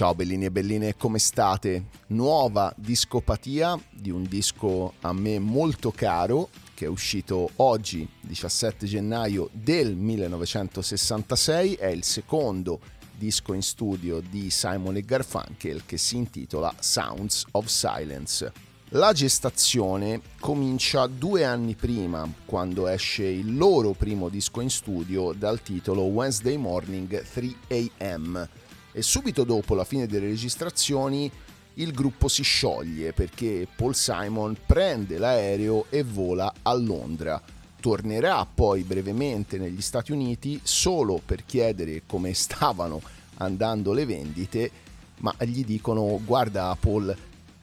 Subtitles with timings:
[0.00, 1.88] Ciao bellini e belline, come state?
[2.06, 9.50] Nuova discopatia di un disco a me molto caro che è uscito oggi, 17 gennaio
[9.52, 12.80] del 1966, è il secondo
[13.14, 18.50] disco in studio di Simon e Garfunkel che si intitola Sounds of Silence.
[18.92, 25.60] La gestazione comincia due anni prima, quando esce il loro primo disco in studio dal
[25.60, 27.54] titolo Wednesday Morning 3
[27.98, 28.48] AM
[28.92, 31.30] e subito dopo la fine delle registrazioni
[31.74, 37.40] il gruppo si scioglie perché Paul Simon prende l'aereo e vola a Londra.
[37.80, 43.00] Tornerà poi brevemente negli Stati Uniti solo per chiedere come stavano
[43.36, 44.70] andando le vendite,
[45.18, 47.16] ma gli dicono guarda Paul,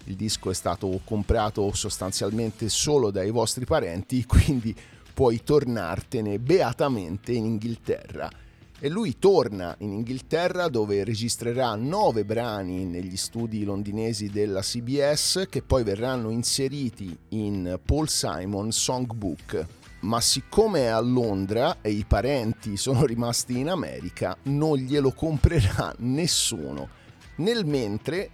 [0.06, 4.76] il disco è stato comprato sostanzialmente solo dai vostri parenti, quindi
[5.14, 8.46] puoi tornartene beatamente in Inghilterra
[8.80, 15.64] e lui torna in Inghilterra dove registrerà nove brani negli studi londinesi della CBS che
[15.64, 19.66] poi verranno inseriti in Paul Simon Songbook.
[20.02, 25.94] Ma siccome è a Londra e i parenti sono rimasti in America, non glielo comprerà
[26.00, 26.90] nessuno.
[27.38, 28.30] Nel mentre,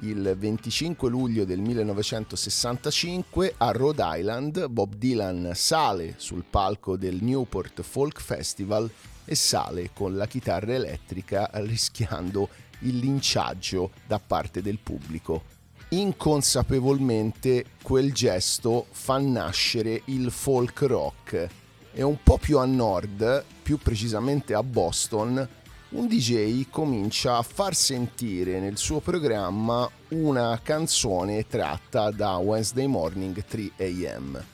[0.00, 7.82] il 25 luglio del 1965 a Rhode Island Bob Dylan sale sul palco del Newport
[7.82, 8.90] Folk Festival
[9.24, 12.48] e sale con la chitarra elettrica rischiando
[12.80, 15.54] il linciaggio da parte del pubblico.
[15.90, 21.48] Inconsapevolmente quel gesto fa nascere il folk rock
[21.92, 25.48] e un po' più a nord, più precisamente a Boston,
[25.90, 33.44] un DJ comincia a far sentire nel suo programma una canzone tratta da Wednesday Morning
[33.44, 34.44] 3 AM.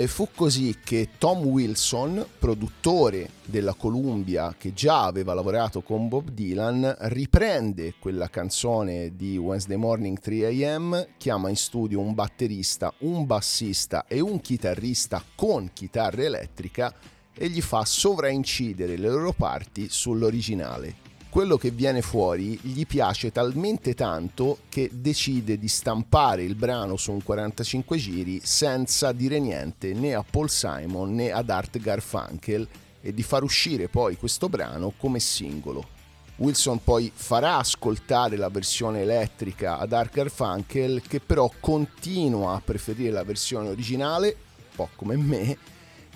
[0.00, 6.30] E fu così che Tom Wilson, produttore della Columbia che già aveva lavorato con Bob
[6.30, 13.26] Dylan, riprende quella canzone di Wednesday Morning 3 AM, chiama in studio un batterista, un
[13.26, 16.94] bassista e un chitarrista con chitarra elettrica
[17.38, 23.94] e gli fa sovraincidere le loro parti sull'originale quello che viene fuori gli piace talmente
[23.94, 30.14] tanto che decide di stampare il brano su un 45 giri senza dire niente né
[30.14, 32.66] a Paul Simon né ad Art Garfunkel
[33.00, 35.96] e di far uscire poi questo brano come singolo.
[36.36, 43.10] Wilson poi farà ascoltare la versione elettrica ad Art Garfunkel che però continua a preferire
[43.10, 45.58] la versione originale, un po' come me.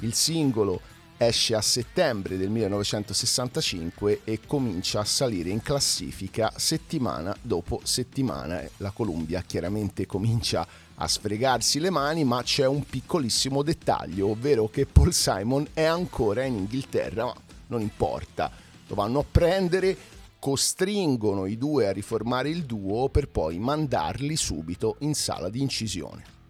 [0.01, 0.81] Il singolo
[1.27, 8.63] esce a settembre del 1965 e comincia a salire in classifica settimana dopo settimana.
[8.79, 14.87] La Columbia chiaramente comincia a sfregarsi le mani, ma c'è un piccolissimo dettaglio, ovvero che
[14.87, 17.35] Paul Simon è ancora in Inghilterra, ma
[17.69, 18.51] non importa,
[18.87, 19.97] lo vanno a prendere,
[20.39, 26.41] costringono i due a riformare il duo per poi mandarli subito in sala di incisione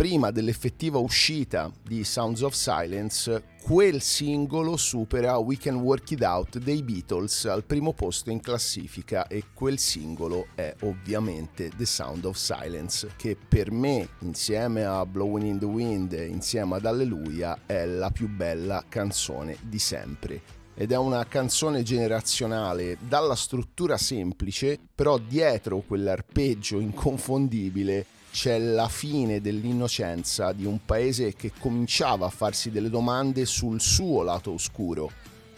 [0.00, 6.56] prima dell'effettiva uscita di Sounds of Silence, quel singolo supera We Can Work It Out
[6.56, 12.38] dei Beatles al primo posto in classifica e quel singolo è ovviamente The Sound of
[12.38, 17.84] Silence che per me insieme a Blowing in the Wind e insieme ad Alleluia è
[17.84, 20.40] la più bella canzone di sempre.
[20.72, 29.40] Ed è una canzone generazionale dalla struttura semplice, però dietro quell'arpeggio inconfondibile c'è la fine
[29.40, 35.10] dell'innocenza di un paese che cominciava a farsi delle domande sul suo lato oscuro,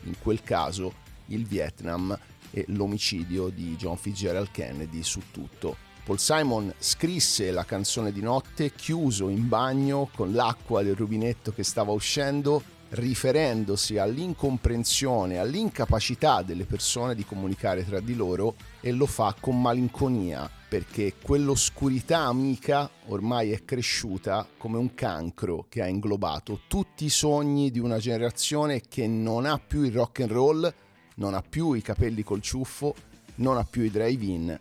[0.05, 0.95] in quel caso
[1.27, 2.19] il Vietnam
[2.51, 5.77] e l'omicidio di John Fitzgerald Kennedy su tutto.
[6.05, 11.63] Paul Simon scrisse la canzone di notte chiuso in bagno con l'acqua del rubinetto che
[11.63, 19.35] stava uscendo, riferendosi all'incomprensione, all'incapacità delle persone di comunicare tra di loro e lo fa
[19.39, 27.05] con malinconia perché quell'oscurità amica ormai è cresciuta come un cancro che ha inglobato tutti
[27.05, 30.75] i sogni di una generazione che non ha più il rock and roll,
[31.17, 32.95] non ha più i capelli col ciuffo,
[33.35, 34.59] non ha più i drive-in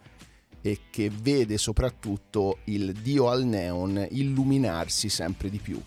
[0.60, 5.82] e che vede soprattutto il dio al neon illuminarsi sempre di più.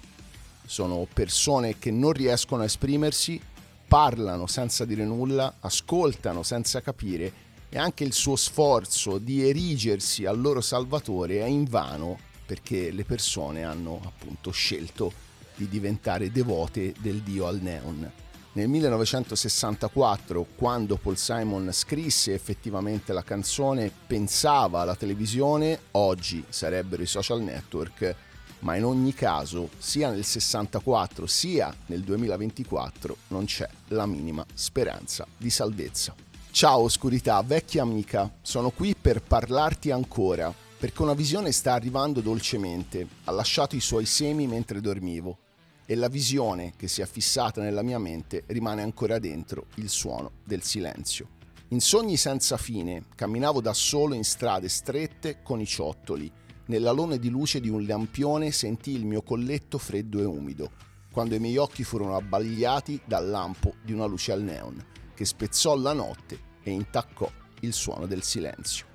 [0.65, 3.39] Sono persone che non riescono a esprimersi,
[3.87, 7.45] parlano senza dire nulla, ascoltano senza capire
[7.75, 12.17] e anche il suo sforzo di erigersi al loro salvatore è invano
[12.47, 15.13] perché le persone hanno appunto scelto
[15.57, 18.09] di diventare devote del dio al neon.
[18.53, 27.07] Nel 1964, quando Paul Simon scrisse effettivamente la canzone, pensava alla televisione, oggi sarebbero i
[27.07, 28.15] social network,
[28.61, 35.27] ma in ogni caso, sia nel 64 sia nel 2024, non c'è la minima speranza
[35.37, 36.34] di salvezza.
[36.55, 43.09] Ciao oscurità, vecchia amica, sono qui per parlarti ancora, perché una visione sta arrivando dolcemente,
[43.25, 45.39] ha lasciato i suoi semi mentre dormivo
[45.85, 50.31] e la visione che si è fissata nella mia mente rimane ancora dentro il suono
[50.45, 51.27] del silenzio.
[51.71, 56.31] In sogni senza fine camminavo da solo in strade strette con i ciottoli.
[56.67, 60.71] Nell'alone di luce di un lampione sentii il mio colletto freddo e umido,
[61.11, 65.77] quando i miei occhi furono abbagliati dal lampo di una luce al neon, che spezzò
[65.77, 67.31] la notte e intaccò
[67.61, 68.87] il suono del silenzio.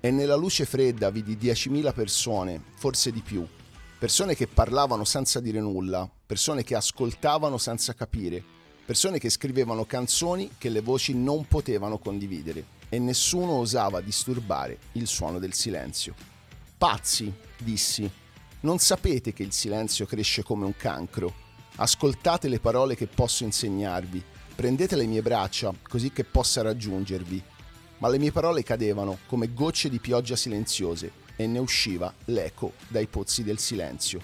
[0.00, 3.46] E nella luce fredda vidi 10.000 persone, forse di più,
[3.98, 8.42] persone che parlavano senza dire nulla, persone che ascoltavano senza capire,
[8.84, 15.06] persone che scrivevano canzoni che le voci non potevano condividere e nessuno osava disturbare il
[15.06, 16.14] suono del silenzio.
[16.76, 18.10] Pazzi, dissi,
[18.60, 21.32] non sapete che il silenzio cresce come un cancro.
[21.76, 24.22] Ascoltate le parole che posso insegnarvi,
[24.54, 27.42] prendete le mie braccia così che possa raggiungervi.
[27.98, 33.06] Ma le mie parole cadevano come gocce di pioggia silenziose e ne usciva l'eco dai
[33.06, 34.20] pozzi del silenzio.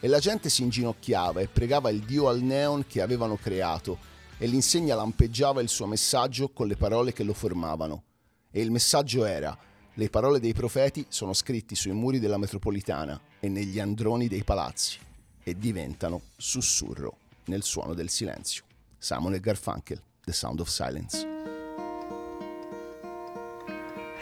[0.00, 3.98] E la gente si inginocchiava e pregava il dio al neon che avevano creato
[4.38, 8.02] e l'insegna lampeggiava il suo messaggio con le parole che lo formavano.
[8.50, 9.56] E il messaggio era
[9.96, 14.98] le parole dei profeti sono scritti sui muri della metropolitana e negli androni dei palazzi
[15.42, 18.64] e diventano sussurro nel suono del silenzio.
[19.04, 21.26] Simon Garfunkel, The Sound of Silence.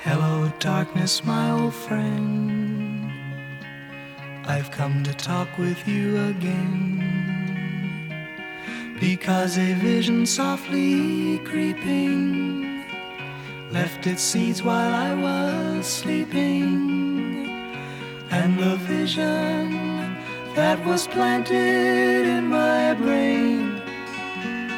[0.02, 3.12] Hello, darkness, my old friend.
[4.46, 7.04] I've come to talk with you again.
[8.98, 12.82] Because a vision softly creeping
[13.70, 17.50] left its seeds while I was sleeping.
[18.30, 20.16] And the vision
[20.54, 23.69] that was planted in my brain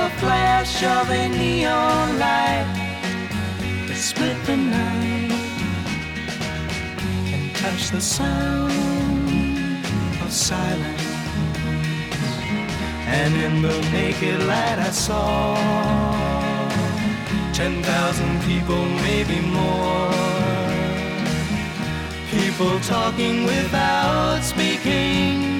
[0.00, 2.68] the flash of a neon light
[3.86, 5.32] that split the night
[7.32, 8.72] And touch the sound
[10.22, 11.06] of silence.
[13.18, 15.56] And in the naked light I saw
[17.52, 20.14] ten thousand people, maybe more.
[22.36, 25.59] People talking without speaking.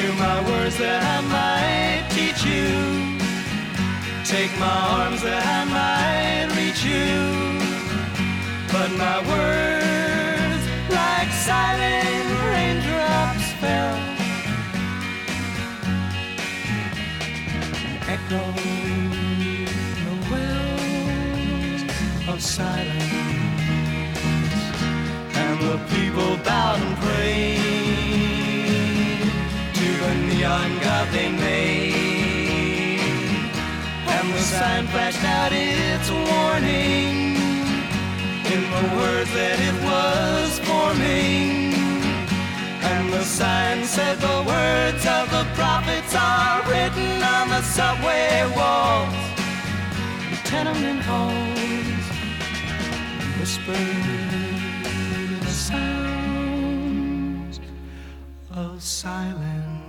[0.00, 2.72] Hear my words that I might teach you.
[4.24, 7.12] Take my arms that I might reach you.
[8.72, 14.00] But my words, like silent raindrops, fell
[18.08, 18.56] echoed
[20.00, 21.82] the wells
[22.26, 23.12] of silence.
[25.42, 26.99] And the people bowed
[30.40, 31.08] neon god.
[34.14, 37.36] And the sign flashed out its warning
[38.54, 41.74] in the words that it was forming.
[42.90, 49.14] And the sign said the words of the prophets are written on the subway walls,
[50.30, 52.06] the tenement halls,
[53.38, 53.78] whispered
[55.44, 57.60] the sounds
[58.54, 59.79] of silence.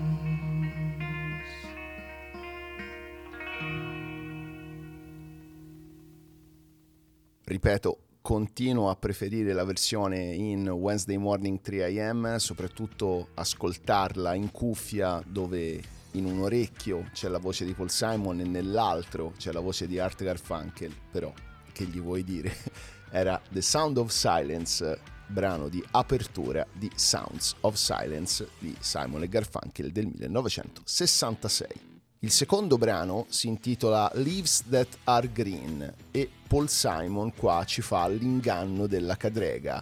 [7.52, 15.82] Ripeto, continuo a preferire la versione in Wednesday Morning 3am, soprattutto ascoltarla in cuffia dove
[16.12, 20.00] in un orecchio c'è la voce di Paul Simon e nell'altro c'è la voce di
[20.00, 21.34] Art Garfunkel, però
[21.74, 22.56] che gli vuoi dire?
[23.12, 29.28] Era The Sound of Silence, brano di apertura di Sounds of Silence di Simon e
[29.28, 31.91] Garfunkel del 1966.
[32.24, 38.08] Il secondo brano si intitola Leaves That Are Green e Paul Simon qua ci fa
[38.08, 39.82] l'inganno della cadrega,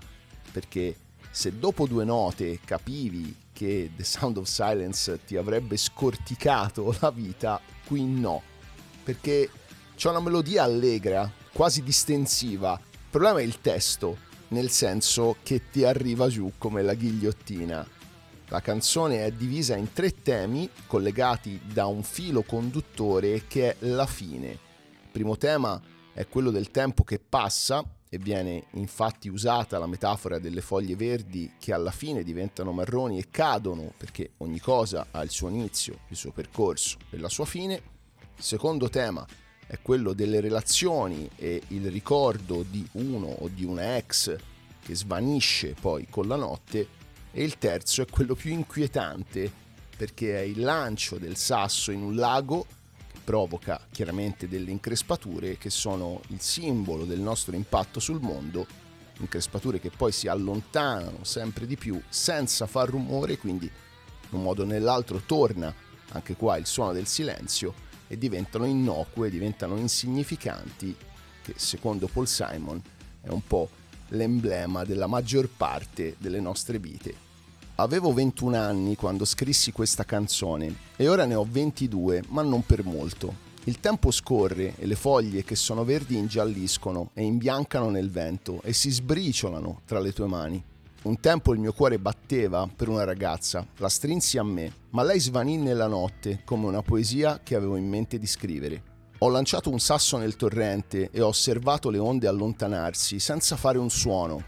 [0.50, 0.96] perché
[1.32, 7.60] se dopo due note capivi che The Sound of Silence ti avrebbe scorticato la vita,
[7.86, 8.42] qui no,
[9.04, 9.50] perché
[9.98, 12.80] c'è una melodia allegra, quasi distensiva.
[12.82, 14.18] Il problema è il testo,
[14.50, 17.98] nel senso che ti arriva giù come la ghigliottina
[18.50, 24.08] la canzone è divisa in tre temi collegati da un filo conduttore che è la
[24.08, 24.50] fine.
[24.50, 25.80] Il primo tema
[26.12, 31.54] è quello del tempo che passa e viene infatti usata la metafora delle foglie verdi
[31.60, 36.18] che alla fine diventano marroni e cadono perché ogni cosa ha il suo inizio, il
[36.18, 37.76] suo percorso e la sua fine.
[38.36, 39.24] Il secondo tema
[39.68, 44.36] è quello delle relazioni e il ricordo di uno o di una ex
[44.82, 46.98] che svanisce poi con la notte
[47.32, 49.52] e il terzo è quello più inquietante
[49.96, 52.66] perché è il lancio del sasso in un lago
[53.12, 58.66] che provoca chiaramente delle increspature che sono il simbolo del nostro impatto sul mondo,
[59.20, 64.64] increspature che poi si allontanano sempre di più senza far rumore, quindi in un modo
[64.64, 65.74] o nell'altro torna
[66.12, 67.74] anche qua il suono del silenzio
[68.08, 70.96] e diventano innocue, diventano insignificanti,
[71.44, 72.82] che secondo Paul Simon
[73.22, 73.70] è un po'
[74.10, 77.28] l'emblema della maggior parte delle nostre vite.
[77.76, 82.84] Avevo 21 anni quando scrissi questa canzone e ora ne ho 22, ma non per
[82.84, 83.48] molto.
[83.66, 88.74] Il tempo scorre e le foglie che sono verdi ingialliscono e imbiancano nel vento e
[88.74, 90.64] si sbriciolano tra le tue mani.
[91.02, 95.20] Un tempo il mio cuore batteva per una ragazza, la strinsi a me, ma lei
[95.20, 98.89] svanì nella notte come una poesia che avevo in mente di scrivere.
[99.22, 103.90] Ho lanciato un sasso nel torrente e ho osservato le onde allontanarsi senza fare un
[103.90, 104.42] suono.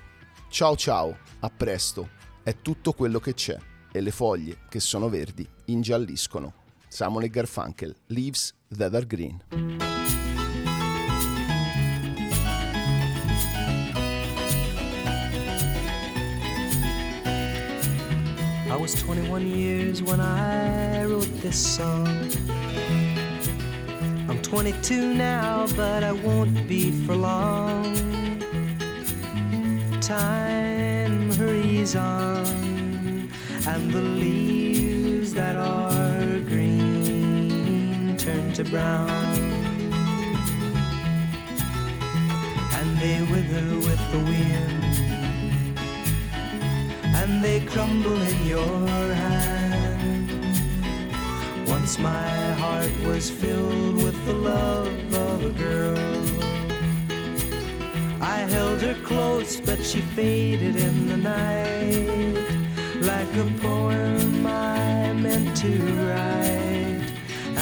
[0.47, 2.11] Ciao ciao, a presto.
[2.41, 3.57] È tutto quello che c'è
[3.91, 6.53] e le foglie, che sono verdi, ingialliscono.
[6.87, 9.41] E Garfunkel, Leaves That Are Green.
[18.69, 23.00] I was 21 years when I wrote this song.
[24.43, 27.95] 22 now, but I won't be for long.
[30.01, 32.45] Time hurries on,
[33.67, 39.09] and the leaves that are green turn to brown.
[42.77, 44.83] And they wither with the wind,
[47.15, 49.60] and they crumble in your hand.
[51.71, 55.97] Once my heart was filled with the love of a girl.
[58.21, 62.35] I held her close, but she faded in the night.
[62.99, 65.71] Like a poem I meant to
[66.07, 67.07] write.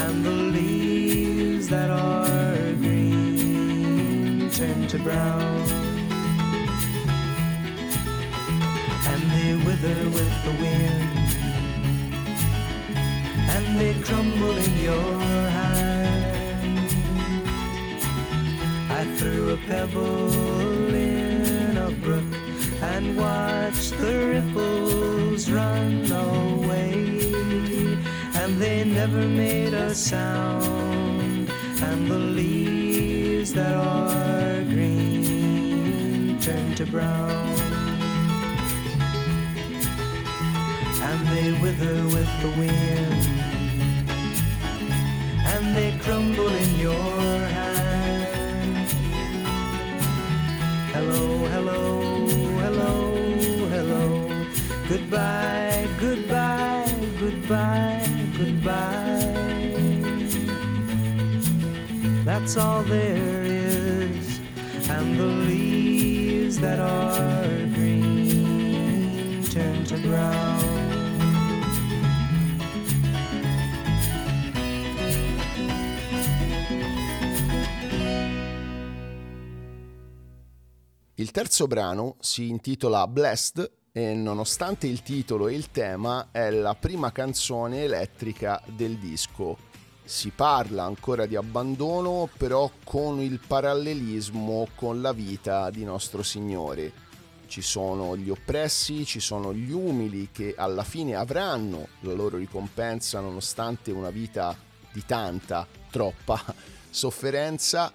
[0.01, 5.61] And the leaves that are green turn to brown.
[9.11, 11.18] And they wither with the wind
[13.59, 15.13] and they crumble in your
[15.57, 16.89] hand.
[18.99, 22.31] I threw a pebble in a brook
[22.81, 26.93] and watched the ripples run away,
[28.41, 31.49] and they never made a sound,
[31.89, 37.49] and the leaves that are green turn to brown.
[41.01, 43.28] and they wither with the wind
[45.79, 48.87] they crumble in your hand.
[50.93, 51.21] Hello,
[51.53, 51.81] hello,
[52.63, 52.95] hello,
[53.75, 54.03] hello.
[54.91, 58.09] Goodbye, goodbye, goodbye,
[58.39, 59.29] goodbye.
[62.27, 64.39] That's all there is,
[64.95, 70.58] and the leaves that are green turn to brown.
[81.19, 86.75] Il terzo brano si intitola Blessed e nonostante il titolo e il tema è la
[86.75, 89.57] prima canzone elettrica del disco.
[90.01, 96.93] Si parla ancora di abbandono, però con il parallelismo con la vita di nostro Signore.
[97.47, 103.19] Ci sono gli oppressi, ci sono gli umili che alla fine avranno la loro ricompensa
[103.19, 104.55] nonostante una vita
[104.89, 106.41] di tanta, troppa
[106.89, 107.91] sofferenza,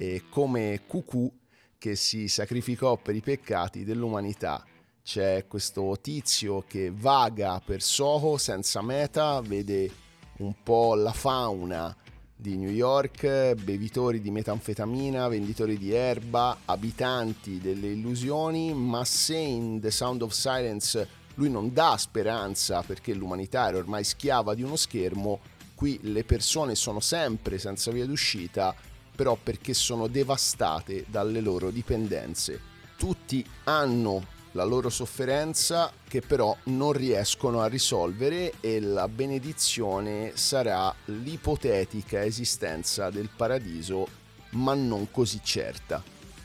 [0.00, 1.37] e come Cucù
[1.78, 4.64] che si sacrificò per i peccati dell'umanità.
[5.02, 9.90] C'è questo tizio che vaga per Soho senza meta, vede
[10.38, 11.96] un po' la fauna
[12.34, 19.80] di New York, bevitori di metanfetamina, venditori di erba, abitanti delle illusioni, ma se in
[19.80, 24.76] The Sound of Silence lui non dà speranza perché l'umanità era ormai schiava di uno
[24.76, 25.40] schermo,
[25.74, 28.74] qui le persone sono sempre senza via d'uscita
[29.18, 32.60] però perché sono devastate dalle loro dipendenze.
[32.96, 40.94] Tutti hanno la loro sofferenza che però non riescono a risolvere e la benedizione sarà
[41.06, 44.06] l'ipotetica esistenza del paradiso,
[44.50, 46.00] ma non così certa.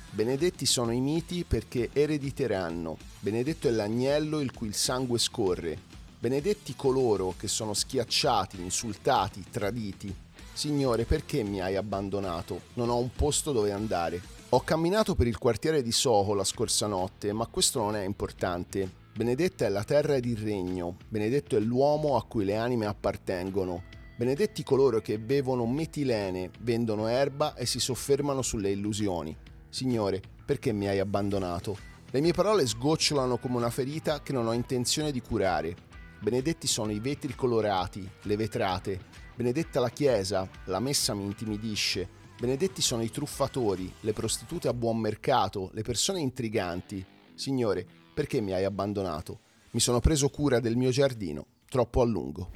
[0.09, 2.97] Benedetti sono i miti perché erediteranno.
[3.19, 5.77] Benedetto è l'agnello il cui il sangue scorre.
[6.17, 10.22] Benedetti coloro che sono schiacciati, insultati, traditi.
[10.53, 12.61] Signore, perché mi hai abbandonato?
[12.73, 14.21] Non ho un posto dove andare.
[14.49, 19.01] Ho camminato per il quartiere di Soho la scorsa notte, ma questo non è importante.
[19.15, 23.83] Benedetta è la terra ed il regno, benedetto è l'uomo a cui le anime appartengono.
[24.15, 29.35] Benedetti coloro che bevono metilene, vendono erba e si soffermano sulle illusioni.
[29.69, 31.75] Signore, perché mi hai abbandonato?
[32.11, 35.75] Le mie parole sgocciolano come una ferita che non ho intenzione di curare.
[36.21, 38.99] Benedetti sono i vetri colorati, le vetrate,
[39.35, 42.07] Benedetta la Chiesa, la messa mi intimidisce.
[42.39, 47.03] Benedetti sono i truffatori, le prostitute a buon mercato, le persone intriganti.
[47.33, 49.39] Signore, perché mi hai abbandonato?
[49.71, 52.51] Mi sono preso cura del mio giardino, troppo a lungo.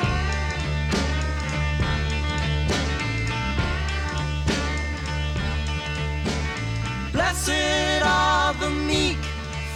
[7.12, 9.18] Blessed are the meek,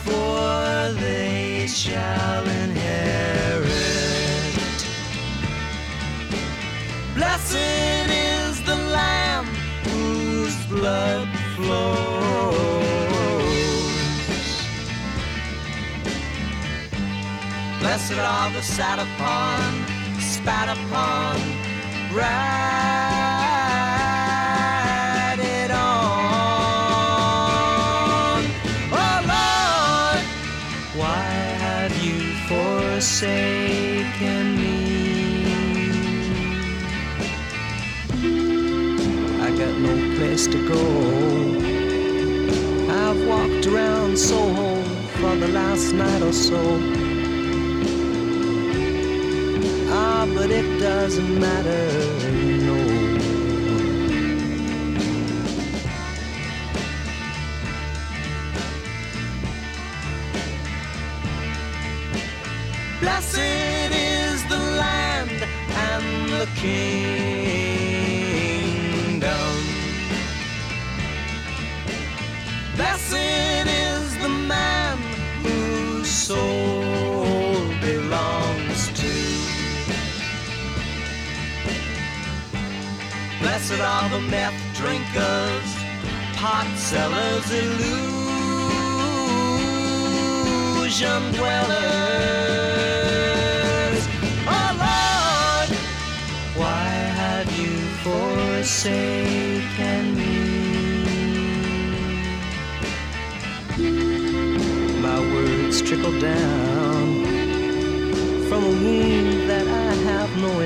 [0.03, 3.70] for they shall inherit.
[7.21, 9.45] Blessed is the Lamb
[9.84, 12.55] whose blood flows.
[17.79, 19.86] Blessed are the sat upon,
[20.19, 21.38] spat upon,
[22.12, 23.31] ride
[40.51, 40.83] to go.
[42.91, 44.83] I've walked around Soho
[45.19, 46.61] for the last night or so.
[49.89, 51.87] Ah, but it doesn't matter,
[52.65, 53.11] no.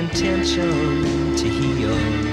[0.05, 2.24] Intention to heal.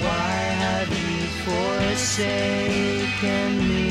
[0.05, 3.87] why have you forsaken me?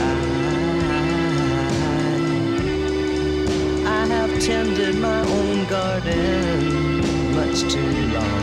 [0.00, 0.02] I,
[3.86, 7.00] I have tended my own garden
[7.36, 8.41] much too long.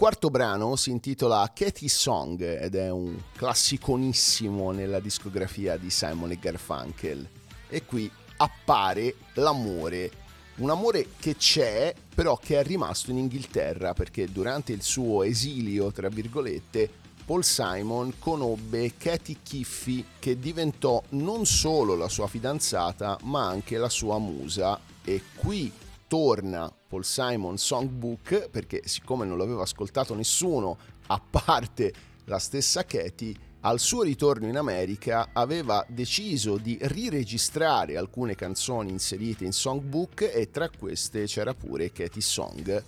[0.00, 6.38] Quarto brano si intitola Katie Song ed è un classiconissimo nella discografia di Simon e
[6.38, 7.28] Garfunkel.
[7.68, 10.10] E qui appare l'amore,
[10.56, 15.92] un amore che c'è però che è rimasto in Inghilterra perché durante il suo esilio,
[15.92, 16.90] tra virgolette,
[17.26, 23.90] Paul Simon conobbe Katie Kiffy che diventò non solo la sua fidanzata ma anche la
[23.90, 25.70] sua musa e qui
[26.08, 30.76] torna Paul Simon Songbook perché siccome non l'aveva ascoltato nessuno
[31.06, 31.92] a parte
[32.24, 39.44] la stessa Katie al suo ritorno in America aveva deciso di riregistrare alcune canzoni inserite
[39.44, 42.82] in Songbook e tra queste c'era pure Katie Song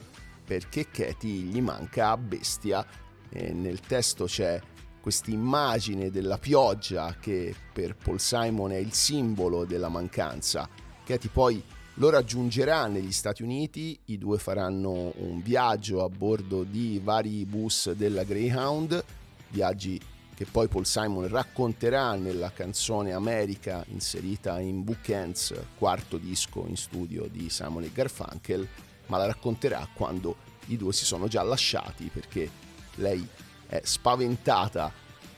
[0.44, 2.84] perché Katie gli manca a bestia
[3.28, 4.60] e nel testo c'è
[5.00, 10.68] questa immagine della pioggia che per Paul Simon è il simbolo della mancanza.
[11.04, 11.62] Katie poi
[11.94, 17.90] lo raggiungerà negli Stati Uniti, i due faranno un viaggio a bordo di vari bus
[17.92, 19.04] della Greyhound,
[19.48, 20.00] viaggi
[20.34, 27.28] che poi Paul Simon racconterà nella canzone America inserita in Bookends, quarto disco in studio
[27.30, 28.66] di Simon e Garfunkel,
[29.06, 32.48] ma la racconterà quando i due si sono già lasciati perché
[32.96, 33.26] lei
[33.66, 34.90] è spaventata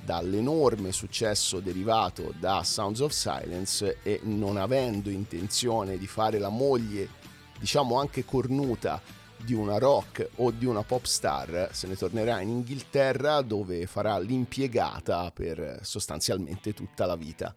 [0.05, 7.09] dall'enorme successo derivato da Sounds of Silence e non avendo intenzione di fare la moglie,
[7.59, 9.01] diciamo anche cornuta,
[9.45, 14.19] di una rock o di una pop star, se ne tornerà in Inghilterra dove farà
[14.19, 17.55] l'impiegata per sostanzialmente tutta la vita.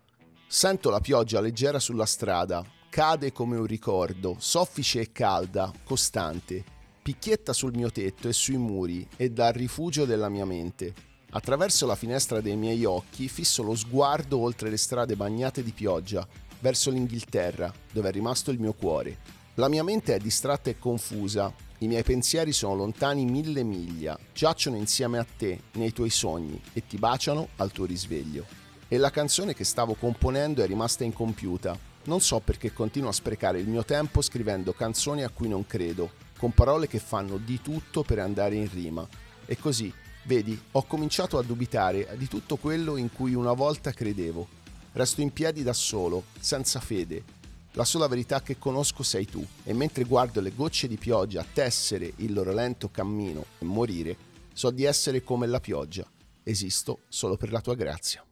[0.48, 6.64] Sento la pioggia leggera sulla strada, cade come un ricordo, soffice e calda, costante,
[7.02, 10.94] picchietta sul mio tetto e sui muri e dà rifugio della mia mente.
[11.38, 16.28] Attraverso la finestra dei miei occhi fisso lo sguardo oltre le strade bagnate di pioggia,
[16.62, 19.20] verso l'Inghilterra, dove è rimasto il mio cuore.
[19.54, 24.78] La mia mente è distratta e confusa, i miei pensieri sono lontani mille miglia, giacciono
[24.78, 28.44] insieme a te, nei tuoi sogni, e ti baciano al tuo risveglio.
[28.88, 31.78] E la canzone che stavo componendo è rimasta incompiuta.
[32.06, 36.14] Non so perché continuo a sprecare il mio tempo scrivendo canzoni a cui non credo,
[36.40, 39.08] con parole che fanno di tutto per andare in rima.
[39.46, 39.94] E così,
[40.28, 44.48] vedi, ho cominciato a dubitare di tutto quello in cui una volta credevo.
[44.92, 47.24] Resto in piedi da solo, senza fede,
[47.72, 52.12] la sola verità che conosco sei tu e mentre guardo le gocce di pioggia tessere
[52.18, 54.18] il loro lento cammino e morire,
[54.54, 56.06] so di essere come la pioggia.
[56.44, 58.24] Esisto solo per la tua grazia.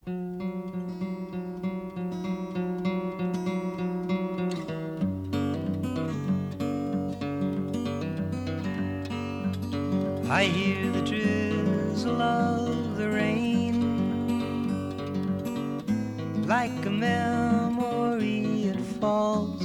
[10.28, 11.25] I hear the drizzle
[12.08, 13.76] of the rain.
[16.48, 19.64] Like a memory it falls,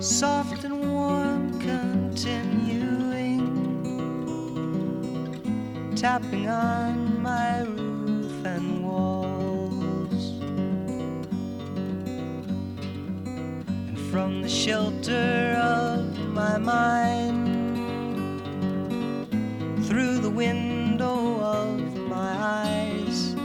[0.00, 3.46] soft and warm, continuing,
[5.94, 10.40] tapping on my roof and walls.
[13.88, 17.51] And from the shelter of my mind,
[19.92, 23.36] through the window of my eyes,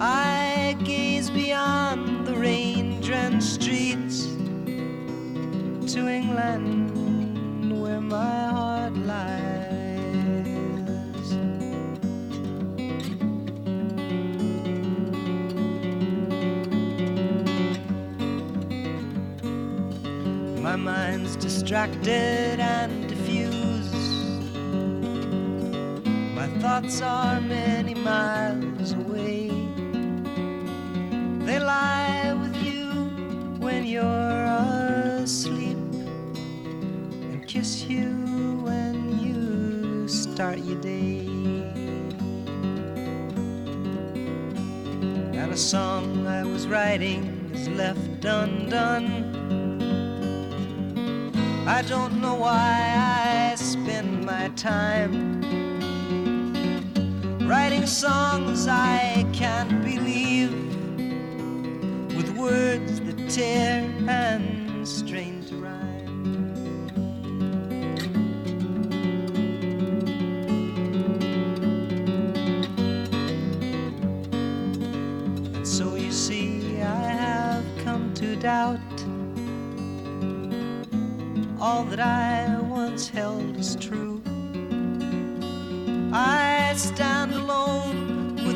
[0.00, 4.24] I gaze beyond the rain drenched streets
[5.94, 6.90] to England
[7.80, 9.34] where my heart lies.
[20.60, 23.03] My mind's distracted and
[26.80, 29.48] thoughts are many miles away.
[31.46, 32.88] They lie with you
[33.60, 34.44] when you're
[35.22, 35.78] asleep
[37.30, 38.10] and kiss you
[38.64, 41.20] when you start your day.
[45.38, 49.06] And a song I was writing is left undone.
[51.68, 55.33] I don't know why I spend my time
[57.84, 60.52] writing songs I can't believe
[62.16, 66.08] with words that tear and strain to rhyme.
[75.54, 78.78] And so you see, I have come to doubt
[81.60, 84.22] all that I once held as true.
[86.12, 87.43] I stand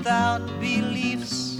[0.09, 1.57] without beliefs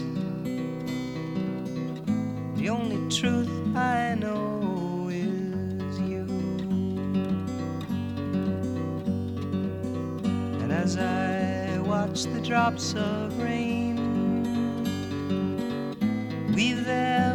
[2.57, 6.25] the only truth I know is you.
[10.63, 13.97] And as I watch the drops of rain
[16.55, 17.28] weave their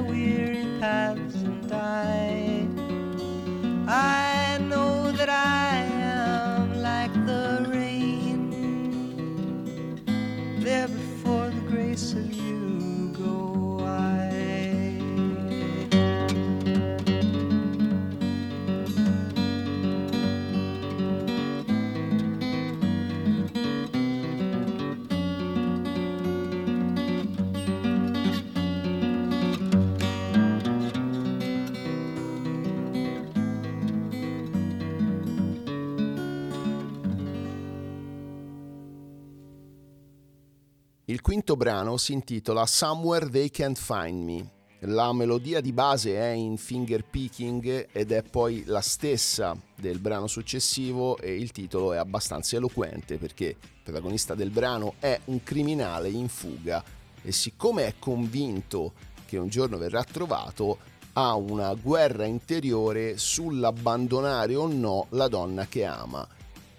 [41.33, 44.51] quinto brano si intitola Somewhere They Can't Find Me.
[44.81, 50.27] La melodia di base è in finger picking ed è poi la stessa del brano
[50.27, 56.09] successivo e il titolo è abbastanza eloquente perché il protagonista del brano è un criminale
[56.09, 56.83] in fuga
[57.23, 58.93] e siccome è convinto
[59.25, 60.77] che un giorno verrà trovato
[61.13, 66.27] ha una guerra interiore sull'abbandonare o no la donna che ama.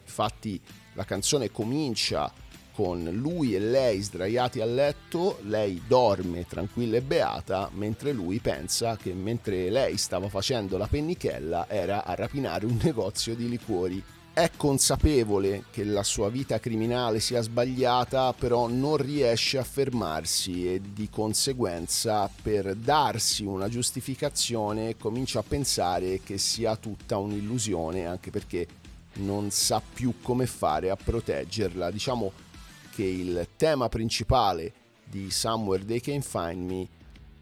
[0.05, 0.61] Infatti
[0.93, 2.33] la canzone comincia
[2.75, 8.97] con lui e lei sdraiati a letto, lei dorme tranquilla e beata, mentre lui pensa
[8.97, 14.03] che mentre lei stava facendo la pennichella era a rapinare un negozio di liquori.
[14.33, 20.81] È consapevole che la sua vita criminale sia sbagliata, però non riesce a fermarsi e
[20.93, 28.67] di conseguenza per darsi una giustificazione comincia a pensare che sia tutta un'illusione, anche perché
[29.19, 31.93] non sa più come fare a proteggerla.
[31.93, 32.33] Diciamo
[32.95, 34.73] che il tema principale
[35.05, 36.89] di Somewhere They Can Find Me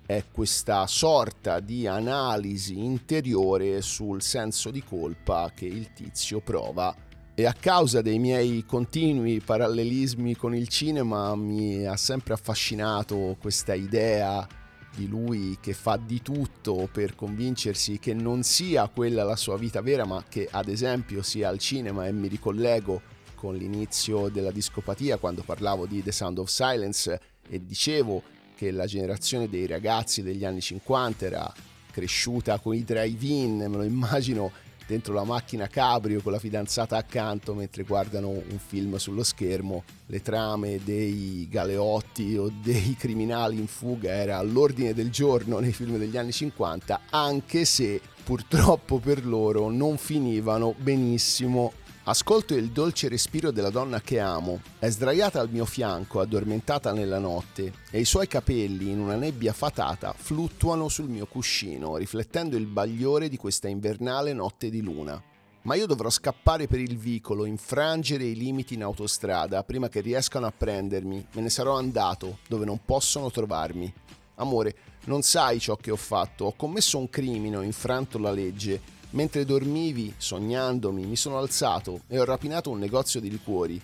[0.06, 6.94] è questa sorta di analisi interiore sul senso di colpa che il tizio prova.
[7.34, 13.74] E a causa dei miei continui parallelismi con il cinema mi ha sempre affascinato questa
[13.74, 14.46] idea
[14.94, 19.80] di lui che fa di tutto per convincersi che non sia quella la sua vita
[19.80, 23.11] vera ma che ad esempio sia al cinema e mi ricollego
[23.42, 28.22] con l'inizio della discopatia quando parlavo di The Sound of Silence e dicevo
[28.54, 31.52] che la generazione dei ragazzi degli anni 50 era
[31.90, 34.52] cresciuta con i drive-in, me lo immagino
[34.86, 40.22] dentro la macchina cabrio con la fidanzata accanto mentre guardano un film sullo schermo, le
[40.22, 46.16] trame dei galeotti o dei criminali in fuga era all'ordine del giorno nei film degli
[46.16, 51.72] anni 50, anche se purtroppo per loro non finivano benissimo
[52.04, 54.60] Ascolto il dolce respiro della donna che amo.
[54.80, 59.52] È sdraiata al mio fianco, addormentata nella notte, e i suoi capelli, in una nebbia
[59.52, 65.22] fatata, fluttuano sul mio cuscino, riflettendo il bagliore di questa invernale notte di luna.
[65.62, 70.46] Ma io dovrò scappare per il vicolo, infrangere i limiti in autostrada prima che riescano
[70.46, 71.24] a prendermi.
[71.34, 73.92] Me ne sarò andato, dove non possono trovarmi.
[74.36, 76.46] Amore, non sai ciò che ho fatto.
[76.46, 82.18] Ho commesso un crimine, ho infranto la legge Mentre dormivi, sognandomi, mi sono alzato e
[82.18, 83.78] ho rapinato un negozio di liquori.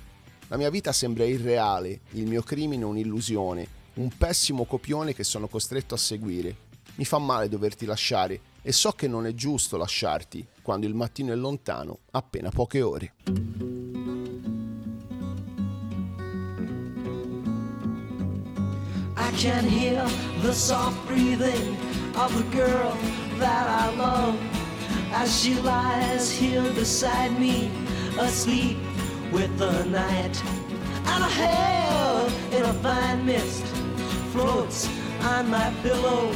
[0.48, 5.94] La mia vita sembra irreale, il mio crimine un'illusione, un pessimo copione che sono costretto
[5.94, 6.66] a seguire.
[6.94, 11.32] Mi fa male doverti lasciare e so che non è giusto lasciarti quando il mattino
[11.32, 13.12] è lontano, appena poche ore.
[19.14, 20.02] I can hear
[20.40, 21.76] the soft breathing
[22.14, 22.96] of the girl
[23.38, 24.67] that I love.
[25.12, 27.70] As she lies here beside me,
[28.18, 28.76] asleep
[29.32, 30.42] with the night.
[31.12, 33.64] And a hair in a fine mist
[34.32, 34.88] floats
[35.22, 36.30] on my pillow,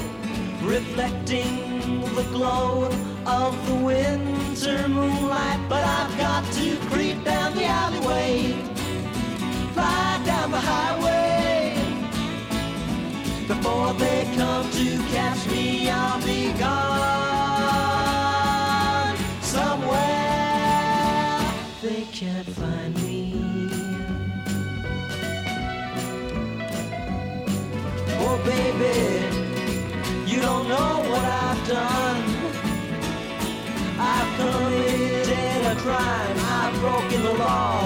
[0.62, 2.90] reflecting the glow
[3.26, 5.60] of the winter moonlight.
[5.68, 8.52] But I've got to creep down the alleyway,
[9.74, 11.76] fly down the highway.
[13.46, 15.61] Before they come to catch me,
[22.22, 23.34] can't find me.
[28.24, 28.98] Oh, baby,
[30.30, 32.22] you don't know what I've done.
[34.12, 37.80] I've committed a crime, I've broken the law.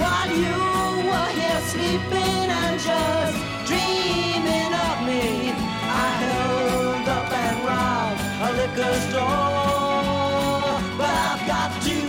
[0.00, 0.58] While you
[1.08, 3.36] were here sleeping and just
[3.68, 5.24] dreaming of me,
[6.02, 10.18] I held up and robbed a liquor store.
[10.98, 12.07] But I've got to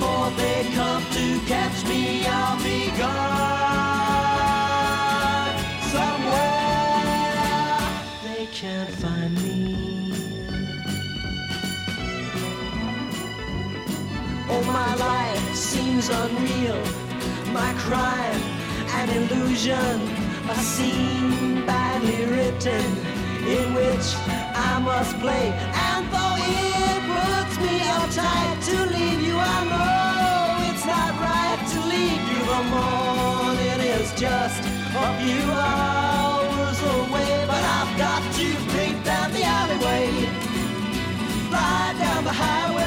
[0.00, 4.30] before they come to catch me, I'll be gone.
[5.94, 6.70] Somewhere
[8.24, 10.12] they can't find me.
[14.48, 16.82] Oh, my life seems unreal.
[17.52, 18.40] My crime,
[19.00, 20.00] an illusion,
[20.48, 22.86] a scene badly written
[23.56, 24.06] in which
[24.68, 25.52] I must play
[25.88, 26.10] and
[27.60, 32.40] me uptight to leave you, I know it's not right to leave you.
[32.50, 39.42] The morning is just a few hours away, but I've got to paint down the
[39.42, 40.06] alleyway,
[41.50, 42.80] fly down the highway.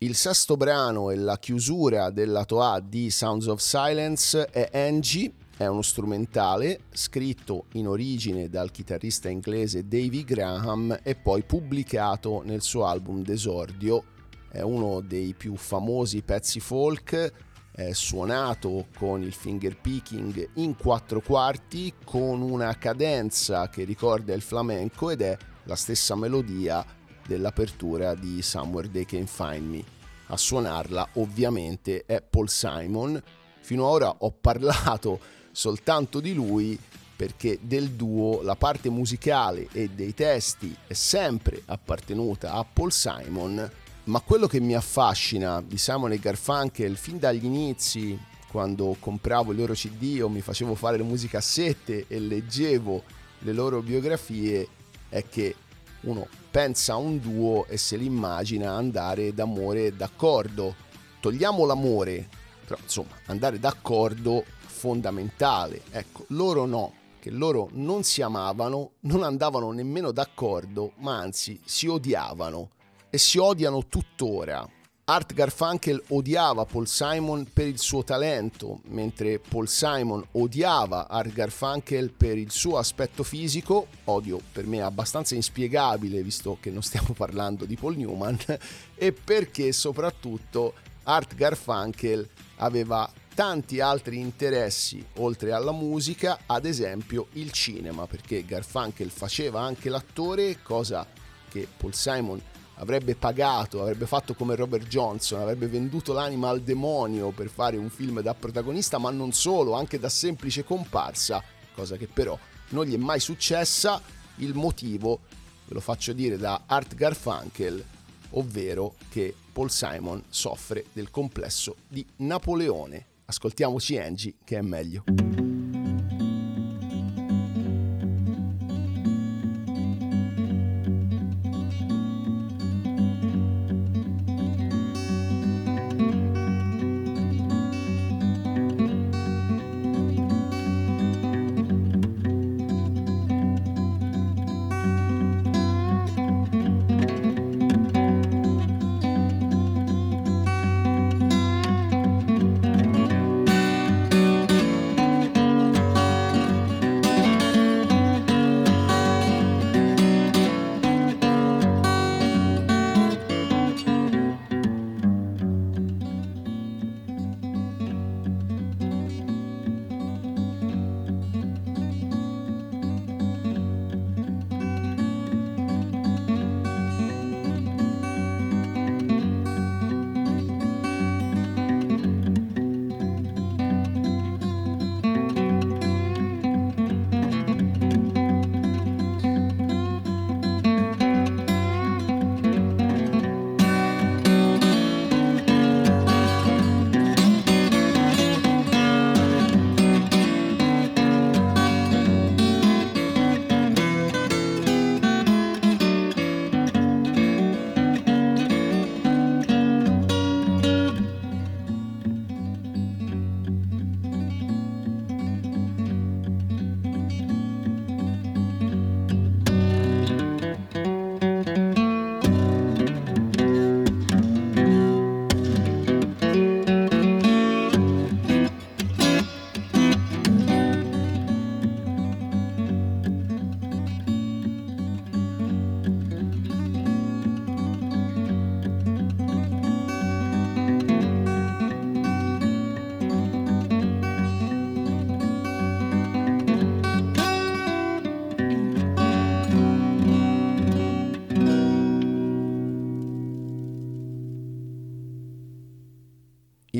[0.00, 5.32] Il sesto brano e la chiusura del lato A di Sounds of Silence è Angie,
[5.56, 12.62] è uno strumentale scritto in origine dal chitarrista inglese Davy Graham e poi pubblicato nel
[12.62, 14.04] suo album d'esordio.
[14.48, 17.32] È uno dei più famosi pezzi folk,
[17.72, 24.42] è suonato con il finger picking in quattro quarti con una cadenza che ricorda il
[24.42, 26.86] flamenco ed è la stessa melodia
[27.28, 29.84] dell'apertura di Somewhere They Can Find Me.
[30.28, 33.22] A suonarla ovviamente è Paul Simon.
[33.60, 35.20] Fino ad ora ho parlato
[35.52, 36.78] soltanto di lui
[37.14, 43.70] perché del duo la parte musicale e dei testi è sempre appartenuta a Paul Simon,
[44.04, 48.16] ma quello che mi affascina di Simon e Garfunkel fin dagli inizi,
[48.48, 53.02] quando compravo i loro CD o mi facevo fare le musicassette e leggevo
[53.40, 54.68] le loro biografie,
[55.08, 55.54] è che
[56.02, 56.26] uno
[56.58, 60.74] pensa a un duo e se li immagina andare d'amore d'accordo.
[61.20, 62.28] Togliamo l'amore,
[62.66, 65.82] però insomma andare d'accordo fondamentale.
[65.92, 71.86] Ecco, loro no, che loro non si amavano, non andavano nemmeno d'accordo, ma anzi si
[71.86, 72.70] odiavano
[73.08, 74.68] e si odiano tuttora.
[75.10, 82.10] Art Garfunkel odiava Paul Simon per il suo talento, mentre Paul Simon odiava Art Garfunkel
[82.10, 87.64] per il suo aspetto fisico, odio per me abbastanza inspiegabile visto che non stiamo parlando
[87.64, 88.36] di Paul Newman,
[88.94, 97.50] e perché soprattutto Art Garfunkel aveva tanti altri interessi oltre alla musica, ad esempio il
[97.50, 101.06] cinema, perché Garfunkel faceva anche l'attore, cosa
[101.48, 102.42] che Paul Simon
[102.78, 107.90] avrebbe pagato, avrebbe fatto come Robert Johnson, avrebbe venduto l'anima al demonio per fare un
[107.90, 111.42] film da protagonista, ma non solo, anche da semplice comparsa,
[111.74, 112.38] cosa che però
[112.70, 114.00] non gli è mai successa.
[114.36, 115.20] Il motivo
[115.66, 117.84] ve lo faccio dire da Art Garfunkel,
[118.30, 123.06] ovvero che Paul Simon soffre del complesso di Napoleone.
[123.24, 125.57] Ascoltiamoci Angie, che è meglio.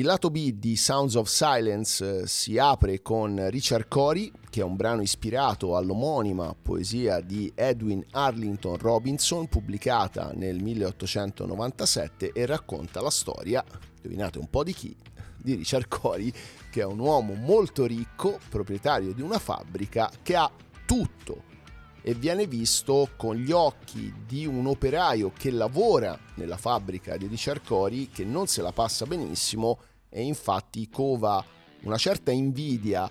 [0.09, 4.75] Lato B di Sounds of Silence eh, si apre con Richard Cory, che è un
[4.75, 13.63] brano ispirato all'omonima poesia di Edwin Arlington Robinson, pubblicata nel 1897 e racconta la storia,
[13.97, 14.95] indovinate un po' di chi,
[15.37, 16.33] di Richard Cory,
[16.71, 20.51] che è un uomo molto ricco, proprietario di una fabbrica che ha
[20.87, 21.43] tutto
[22.01, 27.63] e viene visto con gli occhi di un operaio che lavora nella fabbrica di Richard
[27.63, 29.77] Cory che non se la passa benissimo
[30.09, 31.43] e infatti cova
[31.81, 33.09] una certa invidia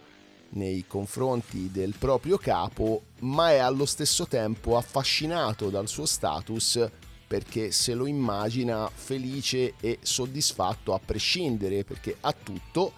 [0.50, 6.90] nei confronti del proprio capo, ma è allo stesso tempo affascinato dal suo status
[7.26, 12.94] perché se lo immagina felice e soddisfatto a prescindere perché ha tutto,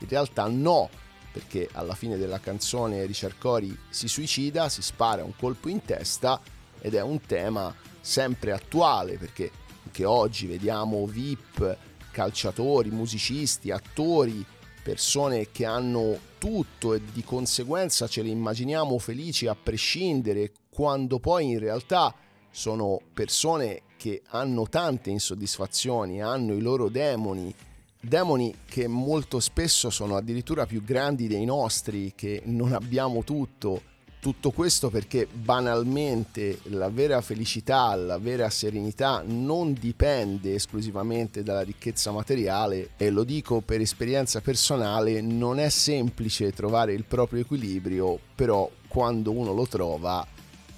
[0.00, 0.90] in realtà no,
[1.32, 6.40] perché alla fine della canzone Richard Cory si suicida, si spara un colpo in testa
[6.80, 9.50] ed è un tema sempre attuale perché
[9.84, 11.76] anche oggi vediamo VIP,
[12.10, 14.44] calciatori, musicisti, attori,
[14.82, 21.50] persone che hanno tutto e di conseguenza ce le immaginiamo felici a prescindere quando poi
[21.50, 22.14] in realtà
[22.50, 27.54] sono persone che hanno tante insoddisfazioni, hanno i loro demoni
[28.00, 33.82] demoni che molto spesso sono addirittura più grandi dei nostri, che non abbiamo tutto.
[34.20, 42.10] Tutto questo perché banalmente la vera felicità, la vera serenità non dipende esclusivamente dalla ricchezza
[42.10, 48.70] materiale e lo dico per esperienza personale, non è semplice trovare il proprio equilibrio, però
[48.88, 50.26] quando uno lo trova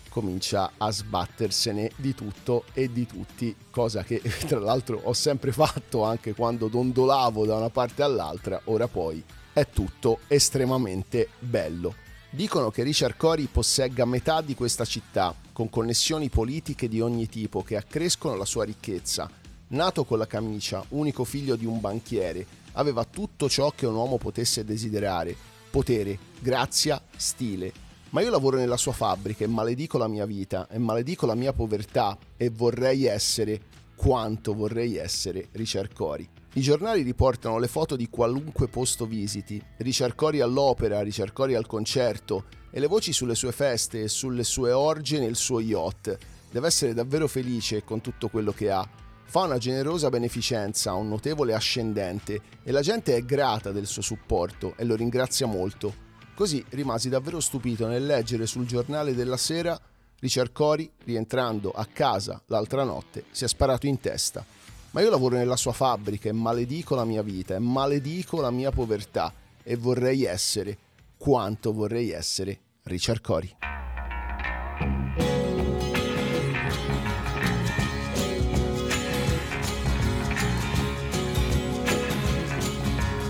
[0.08, 6.04] comincia a sbattersene di tutto e di tutti, cosa che tra l'altro ho sempre fatto
[6.04, 9.20] anche quando dondolavo da una parte all'altra, ora poi
[9.52, 12.01] è tutto estremamente bello.
[12.34, 17.62] Dicono che Richard Cory possegga metà di questa città, con connessioni politiche di ogni tipo
[17.62, 19.28] che accrescono la sua ricchezza.
[19.68, 24.16] Nato con la camicia, unico figlio di un banchiere, aveva tutto ciò che un uomo
[24.16, 25.36] potesse desiderare,
[25.70, 27.70] potere, grazia, stile,
[28.10, 31.52] ma io lavoro nella sua fabbrica e maledico la mia vita e maledico la mia
[31.52, 33.60] povertà e vorrei essere
[33.94, 36.26] quanto vorrei essere Richard Cory.
[36.54, 41.66] I giornali riportano le foto di qualunque posto visiti, Richard Cory all'opera, Richard Cory al
[41.66, 46.18] concerto e le voci sulle sue feste e sulle sue orge nel suo yacht.
[46.50, 48.86] Deve essere davvero felice con tutto quello che ha.
[49.24, 54.74] Fa una generosa beneficenza, un notevole ascendente e la gente è grata del suo supporto
[54.76, 55.94] e lo ringrazia molto.
[56.34, 59.80] Così rimasi davvero stupito nel leggere sul giornale della sera
[60.18, 64.44] Richard Cory, rientrando a casa l'altra notte, si è sparato in testa.
[64.92, 68.70] Ma io lavoro nella sua fabbrica e maledico la mia vita e maledico la mia
[68.70, 69.32] povertà
[69.62, 70.76] e vorrei essere,
[71.16, 73.56] quanto vorrei essere, Richard Cory.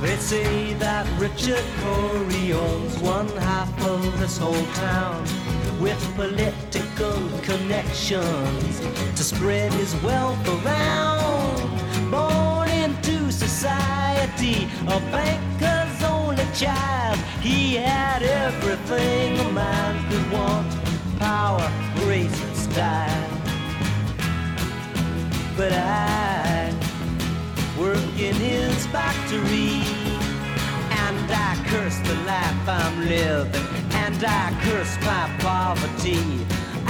[0.02, 5.22] They say that Richard Corey owns one half of this whole town
[5.80, 8.80] with political connections
[9.14, 12.10] to spread his wealth around.
[12.10, 20.66] Born into society, a banker's only child, he had everything a man could want
[21.20, 23.30] power, grace, and style.
[25.56, 26.22] But I
[27.82, 29.82] work in his factory.
[31.04, 33.68] And I curse the life I'm living,
[34.04, 36.22] and I curse my poverty.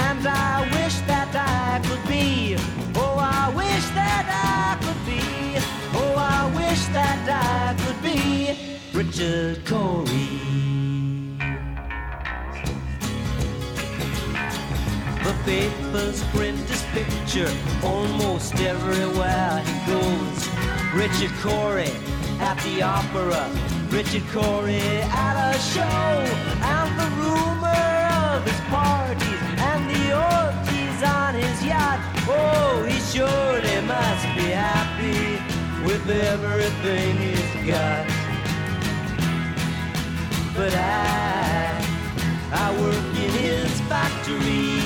[0.08, 2.56] And I wish that I could be,
[2.94, 5.22] oh, I wish that I could be,
[6.00, 8.18] oh, I wish that I could be
[8.92, 10.28] Richard Corey.
[15.26, 20.51] The papers print his picture almost everywhere he goes.
[20.94, 21.90] Richard Corey
[22.38, 23.48] at the opera,
[23.88, 27.72] Richard Corey at a show, and the rumor
[28.28, 31.98] of his parties and the orgies on his yacht.
[32.28, 35.40] Oh, he surely must be happy
[35.82, 38.06] with everything he's got.
[40.54, 41.86] But I,
[42.52, 44.81] I work in his factory.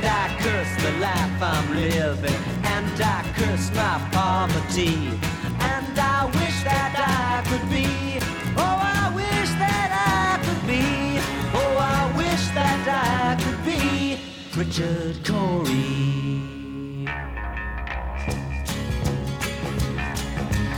[0.00, 2.40] And I curse the life I'm living.
[2.64, 4.96] And I curse my poverty.
[5.60, 8.18] And I wish that I could be.
[8.56, 11.20] Oh, I wish that I could be.
[11.52, 14.20] Oh, I wish that I could be
[14.56, 16.48] Richard Corey.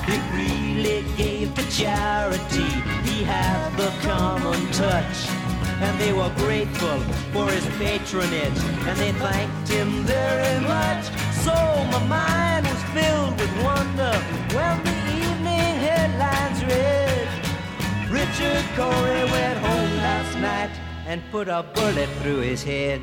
[0.08, 2.70] He really gave to charity.
[3.08, 5.41] He had the common touch.
[5.82, 6.98] And they were grateful
[7.32, 8.58] for his patronage.
[8.88, 11.04] And they thanked him very much.
[11.44, 11.54] So
[11.94, 14.14] my mind was filled with wonder
[14.56, 17.28] when the evening headlines read.
[18.08, 20.70] Richard Corey went home last night
[21.06, 23.02] and put a bullet through his head.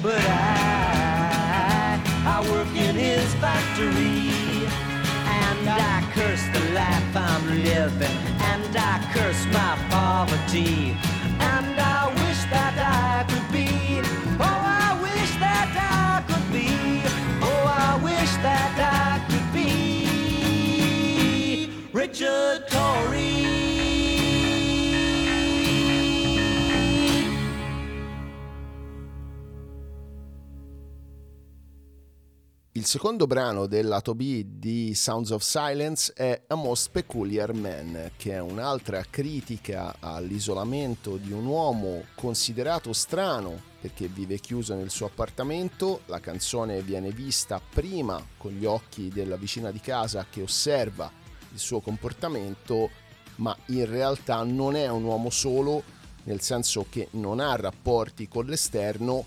[0.00, 4.45] But I, I work in his factory.
[5.44, 8.16] And I curse the life I'm living.
[8.52, 10.96] And I curse my poverty.
[11.54, 13.68] And I wish that I could be.
[14.40, 16.70] Oh, I wish that I could be.
[17.42, 19.70] Oh, I wish that I could be.
[21.92, 23.45] Richard Torrey.
[32.86, 38.12] Il secondo brano del lato B di Sounds of Silence è A Most Peculiar Man,
[38.16, 45.06] che è un'altra critica all'isolamento di un uomo considerato strano perché vive chiuso nel suo
[45.06, 46.02] appartamento.
[46.06, 51.10] La canzone viene vista prima con gli occhi della vicina di casa che osserva
[51.52, 52.88] il suo comportamento,
[53.38, 55.82] ma in realtà non è un uomo solo,
[56.22, 59.24] nel senso che non ha rapporti con l'esterno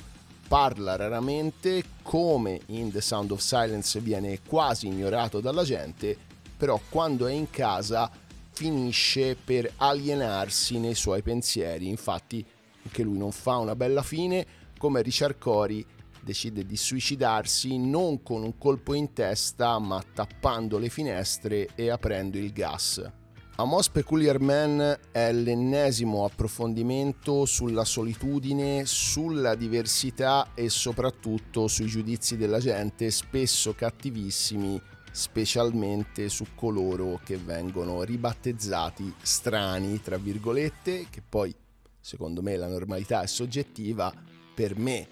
[0.50, 6.18] parla raramente, come in The Sound of Silence viene quasi ignorato dalla gente,
[6.58, 8.12] però quando è in casa
[8.52, 11.88] finisce per alienarsi nei suoi pensieri.
[11.88, 12.43] Infatti
[12.84, 14.43] anche lui non fa una bella fine,
[14.80, 15.86] come Richard Cory
[16.20, 22.39] decide di suicidarsi non con un colpo in testa, ma tappando le finestre e aprendo
[22.39, 23.18] il gas.
[23.60, 32.60] Amos Peculiar Man è l'ennesimo approfondimento sulla solitudine, sulla diversità e soprattutto sui giudizi della
[32.60, 34.82] gente, spesso cattivissimi,
[35.12, 41.53] specialmente su coloro che vengono ribattezzati strani, tra virgolette, che poi
[41.99, 44.10] secondo me la normalità è soggettiva,
[44.55, 45.07] per me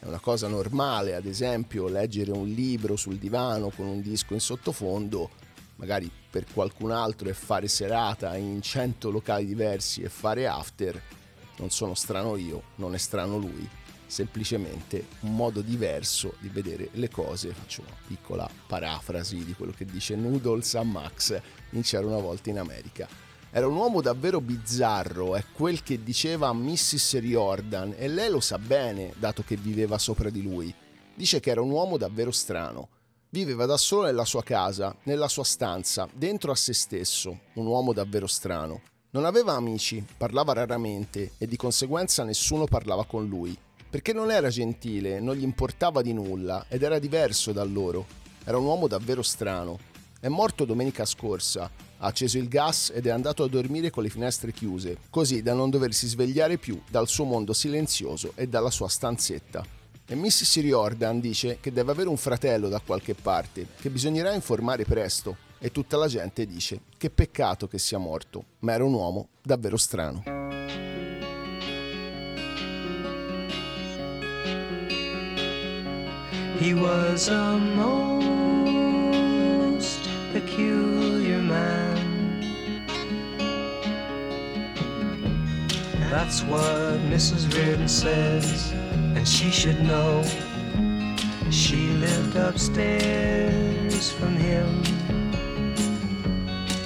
[0.00, 4.40] è una cosa normale, ad esempio, leggere un libro sul divano con un disco in
[4.40, 5.43] sottofondo
[5.76, 11.00] magari per qualcun altro è fare serata in 100 locali diversi e fare after,
[11.56, 13.68] non sono strano io, non è strano lui,
[14.06, 17.52] semplicemente un modo diverso di vedere le cose.
[17.52, 22.50] Faccio una piccola parafrasi di quello che dice Noodles a Max in C'era una volta
[22.50, 23.08] in America.
[23.50, 27.20] Era un uomo davvero bizzarro, è quel che diceva Mrs.
[27.20, 30.74] Riordan e lei lo sa bene, dato che viveva sopra di lui.
[31.14, 32.88] Dice che era un uomo davvero strano
[33.34, 37.92] Viveva da solo nella sua casa, nella sua stanza, dentro a se stesso, un uomo
[37.92, 38.82] davvero strano.
[39.10, 43.58] Non aveva amici, parlava raramente e di conseguenza nessuno parlava con lui,
[43.90, 48.06] perché non era gentile, non gli importava di nulla ed era diverso da loro.
[48.44, 49.80] Era un uomo davvero strano.
[50.20, 54.10] È morto domenica scorsa, ha acceso il gas ed è andato a dormire con le
[54.10, 58.86] finestre chiuse, così da non doversi svegliare più dal suo mondo silenzioso e dalla sua
[58.86, 59.82] stanzetta.
[60.06, 60.60] E Mrs.
[60.60, 65.34] Riordan dice che deve avere un fratello da qualche parte, che bisognerà informare presto.
[65.58, 69.78] E tutta la gente dice che peccato che sia morto, ma era un uomo davvero
[69.78, 70.22] strano.
[76.60, 78.46] He was a most
[80.34, 82.42] peculiar man.
[86.10, 87.48] That's what Mrs.
[87.54, 88.74] Reardon says.
[89.16, 90.22] And she should know
[91.50, 94.82] she lived upstairs from him.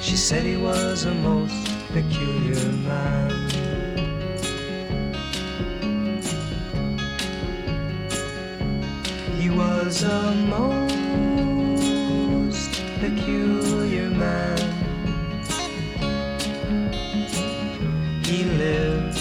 [0.01, 3.31] She said he was a most peculiar man.
[9.41, 10.85] He was a most
[13.01, 14.59] peculiar man.
[18.25, 19.19] He lived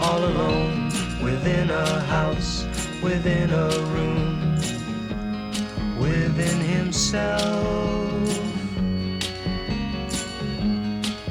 [0.00, 0.71] all alone
[1.42, 2.64] within a house,
[3.02, 4.54] within a room,
[5.98, 7.42] within himself.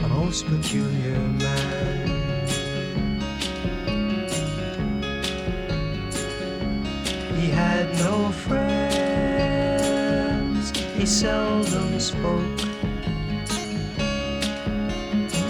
[0.03, 2.09] A most peculiar man.
[7.37, 9.51] He had no friends,
[10.97, 12.59] he seldom spoke.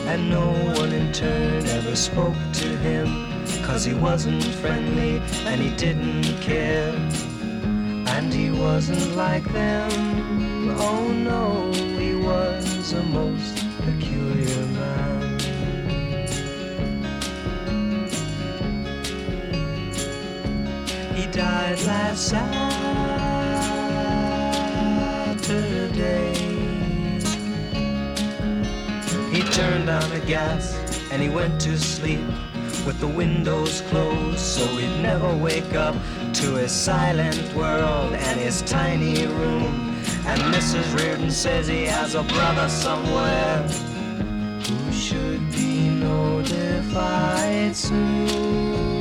[0.06, 3.31] And no one in turn ever spoke to him
[3.64, 6.94] Cause he wasn't friendly and he didn't care.
[8.08, 9.90] And he wasn't like them.
[10.80, 15.40] Oh no, he was a most peculiar man.
[21.16, 22.82] He died last Saturday.
[29.32, 30.76] He turned on the gas
[31.12, 32.20] and he went to sleep
[32.86, 35.96] with the windows closed so he'd never wake up
[36.34, 39.92] to his silent world and his tiny room
[40.26, 40.96] And Mrs.
[40.98, 43.58] Reardon says he has a brother somewhere
[44.64, 48.92] who should be notified soon.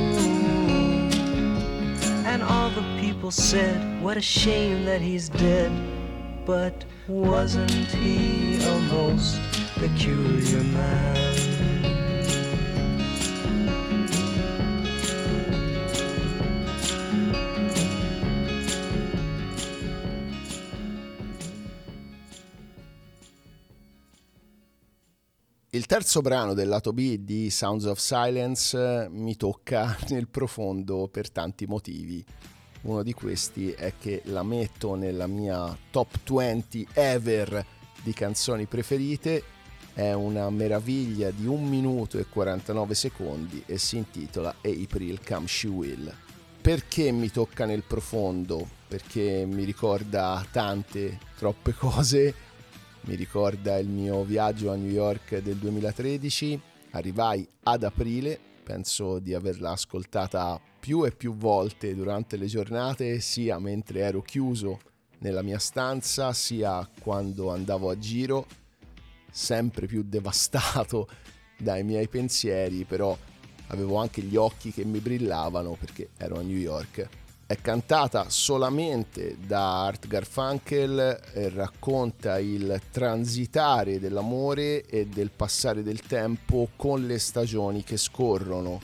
[2.25, 5.71] And all the people said, What a shame that he's dead.
[6.45, 9.39] But wasn't he a most
[9.75, 11.50] peculiar man?
[25.81, 31.09] Il terzo brano del lato B di Sounds of Silence eh, mi tocca nel profondo
[31.11, 32.23] per tanti motivi.
[32.81, 37.65] Uno di questi è che la metto nella mia top 20 ever
[38.03, 39.43] di canzoni preferite.
[39.91, 45.67] È una meraviglia di 1 minuto e 49 secondi e si intitola April Come She
[45.67, 46.15] Will.
[46.61, 48.69] Perché mi tocca nel profondo?
[48.87, 52.35] Perché mi ricorda tante, troppe cose
[53.03, 56.59] mi ricorda il mio viaggio a New York del 2013,
[56.91, 63.57] arrivai ad aprile, penso di averla ascoltata più e più volte durante le giornate, sia
[63.59, 64.79] mentre ero chiuso
[65.19, 68.45] nella mia stanza, sia quando andavo a giro,
[69.31, 71.07] sempre più devastato
[71.57, 73.17] dai miei pensieri, però
[73.67, 77.20] avevo anche gli occhi che mi brillavano perché ero a New York
[77.51, 85.99] è cantata solamente da Art Garfunkel e racconta il transitare dell'amore e del passare del
[85.99, 88.79] tempo con le stagioni che scorrono.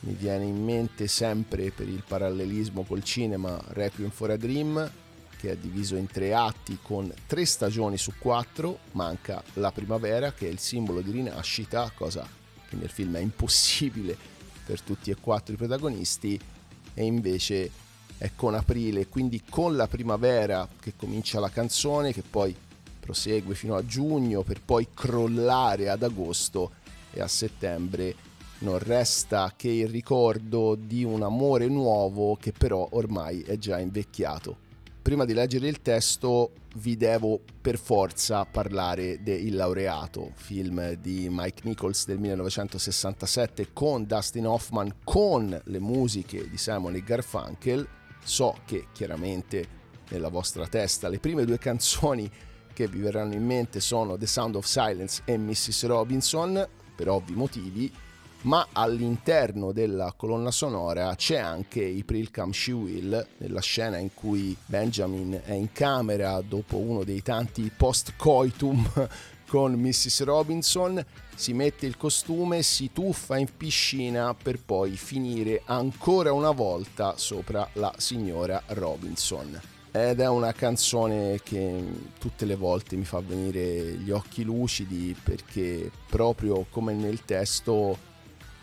[0.00, 4.90] Mi viene in mente sempre per il parallelismo col cinema Requiem for a Dream,
[5.38, 10.48] che è diviso in tre atti con tre stagioni su quattro, manca la primavera che
[10.48, 12.26] è il simbolo di rinascita, cosa
[12.68, 14.16] che nel film è impossibile
[14.66, 16.40] per tutti e quattro i protagonisti,
[16.94, 17.70] e invece
[18.22, 22.54] è con aprile, quindi con la primavera che comincia la canzone che poi
[23.00, 26.70] prosegue fino a giugno per poi crollare ad agosto
[27.10, 28.14] e a settembre
[28.58, 34.56] non resta che il ricordo di un amore nuovo che però ormai è già invecchiato.
[35.02, 41.26] Prima di leggere il testo vi devo per forza parlare de Il laureato, film di
[41.28, 47.88] Mike Nichols del 1967 con Dustin Hoffman con le musiche di Simon e Garfunkel
[48.24, 52.30] So che chiaramente nella vostra testa le prime due canzoni
[52.72, 55.86] che vi verranno in mente sono The Sound of Silence e Mrs.
[55.86, 57.92] Robinson, per ovvi motivi,
[58.42, 64.56] ma all'interno della colonna sonora c'è anche April Come She Will, nella scena in cui
[64.66, 69.08] Benjamin è in camera dopo uno dei tanti post-coitum
[69.52, 70.22] con Mrs.
[70.24, 77.18] Robinson, si mette il costume, si tuffa in piscina per poi finire ancora una volta
[77.18, 79.60] sopra la signora Robinson.
[79.90, 81.84] Ed è una canzone che
[82.18, 87.98] tutte le volte mi fa venire gli occhi lucidi perché proprio come nel testo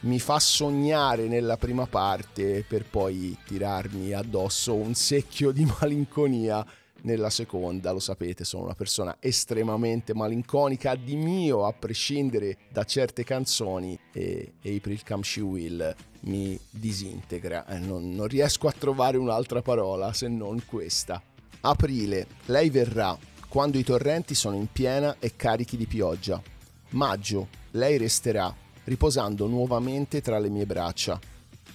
[0.01, 6.65] mi fa sognare nella prima parte per poi tirarmi addosso un secchio di malinconia
[7.01, 13.23] nella seconda, lo sapete, sono una persona estremamente malinconica di mio, a prescindere da certe
[13.23, 17.65] canzoni, e April Come She Will mi disintegra.
[17.67, 21.21] Eh, non, non riesco a trovare un'altra parola se non questa.
[21.61, 26.41] Aprile, lei verrà quando i torrenti sono in piena e carichi di pioggia.
[26.89, 28.53] Maggio, lei resterà,
[28.85, 31.19] riposando nuovamente tra le mie braccia.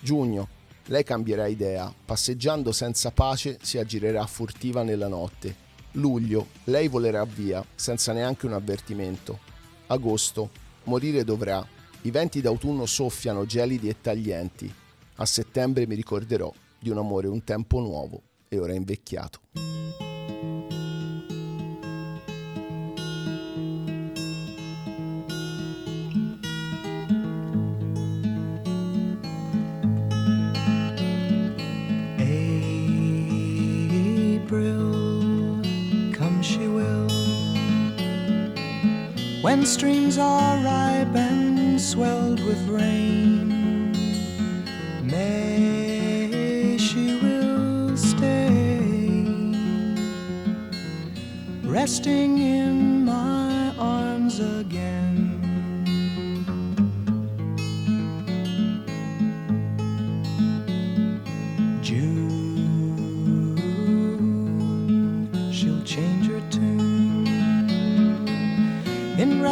[0.00, 0.48] Giugno,
[0.86, 5.62] lei cambierà idea, passeggiando senza pace si aggirerà furtiva nella notte.
[5.92, 9.38] Luglio, lei volerà via, senza neanche un avvertimento.
[9.86, 10.50] Agosto,
[10.84, 11.66] morire dovrà.
[12.02, 14.72] I venti d'autunno soffiano gelidi e taglienti.
[15.16, 20.03] A settembre mi ricorderò di un amore un tempo nuovo e ora invecchiato.
[39.56, 43.92] When streams are ripe and swelled with rain.
[45.04, 49.54] May she will stay,
[51.62, 55.03] resting in my arms again.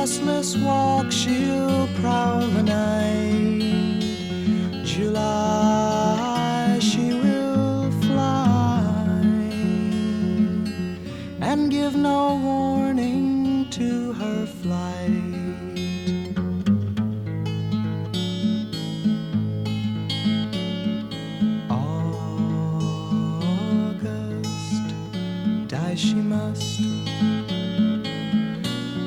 [0.03, 1.87] restless walk she'll
[2.65, 3.63] night
[4.85, 8.83] July she will fly
[11.41, 15.09] and give no warning to her flight.
[23.71, 24.83] August,
[25.69, 26.81] die she must.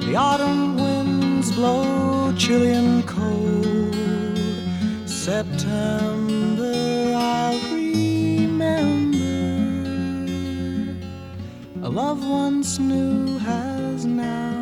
[0.06, 3.96] The autumn winds blow chilly and cold.
[5.10, 6.74] September,
[7.16, 9.18] I'll remember.
[11.82, 14.55] A love once knew has now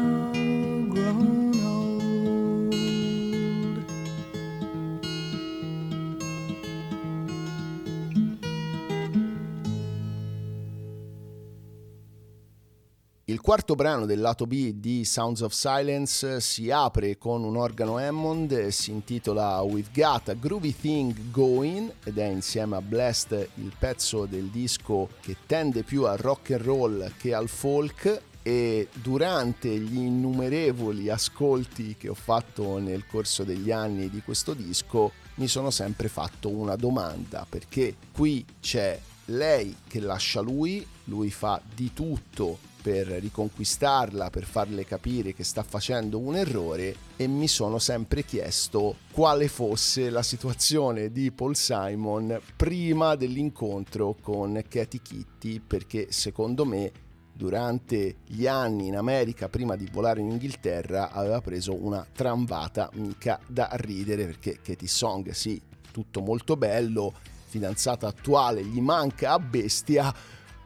[13.53, 18.69] quarto brano del lato B di Sounds of Silence si apre con un organo Hammond,
[18.69, 24.25] si intitola We've Got a Groovy Thing Going ed è insieme a Blast il pezzo
[24.25, 29.97] del disco che tende più al rock and roll che al folk e durante gli
[29.97, 36.07] innumerevoli ascolti che ho fatto nel corso degli anni di questo disco mi sono sempre
[36.07, 43.07] fatto una domanda perché qui c'è lei che lascia lui, lui fa di tutto per
[43.07, 49.47] riconquistarla, per farle capire che sta facendo un errore e mi sono sempre chiesto quale
[49.47, 56.91] fosse la situazione di Paul Simon prima dell'incontro con Katy Kitty perché secondo me
[57.31, 63.39] durante gli anni in America prima di volare in Inghilterra aveva preso una trambata mica
[63.47, 65.59] da ridere perché Katy Song sì,
[65.89, 67.13] tutto molto bello,
[67.45, 70.13] fidanzata attuale gli manca a bestia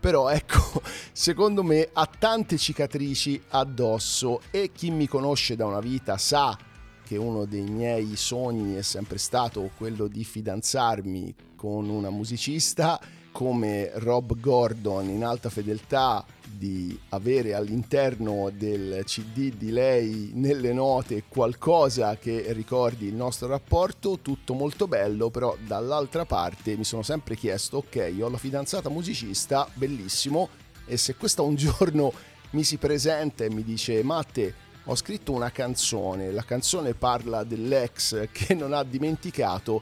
[0.07, 0.81] però ecco,
[1.11, 6.57] secondo me ha tante cicatrici addosso e chi mi conosce da una vita sa
[7.03, 12.97] che uno dei miei sogni è sempre stato quello di fidanzarmi con una musicista
[13.33, 16.25] come Rob Gordon in alta fedeltà
[16.57, 24.19] di avere all'interno del CD di lei nelle note qualcosa che ricordi il nostro rapporto,
[24.21, 29.69] tutto molto bello, però dall'altra parte mi sono sempre chiesto, ok, ho la fidanzata musicista,
[29.73, 30.49] bellissimo,
[30.85, 32.11] e se questa un giorno
[32.51, 38.29] mi si presenta e mi dice, Matte, ho scritto una canzone, la canzone parla dell'ex
[38.31, 39.81] che non ha dimenticato,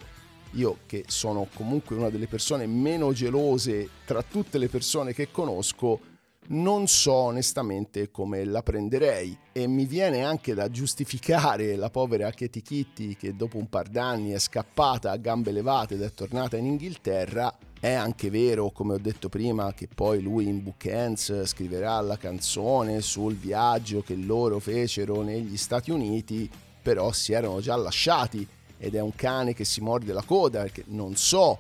[0.51, 6.13] io che sono comunque una delle persone meno gelose tra tutte le persone che conosco,
[6.47, 12.61] non so onestamente come la prenderei e mi viene anche da giustificare la povera Katie
[12.61, 16.65] Kitty che dopo un par d'anni è scappata a gambe levate ed è tornata in
[16.65, 17.55] Inghilterra.
[17.79, 23.01] È anche vero, come ho detto prima, che poi lui in Bookends scriverà la canzone
[23.01, 26.49] sul viaggio che loro fecero negli Stati Uniti,
[26.81, 30.83] però si erano già lasciati ed è un cane che si morde la coda perché
[30.87, 31.57] non so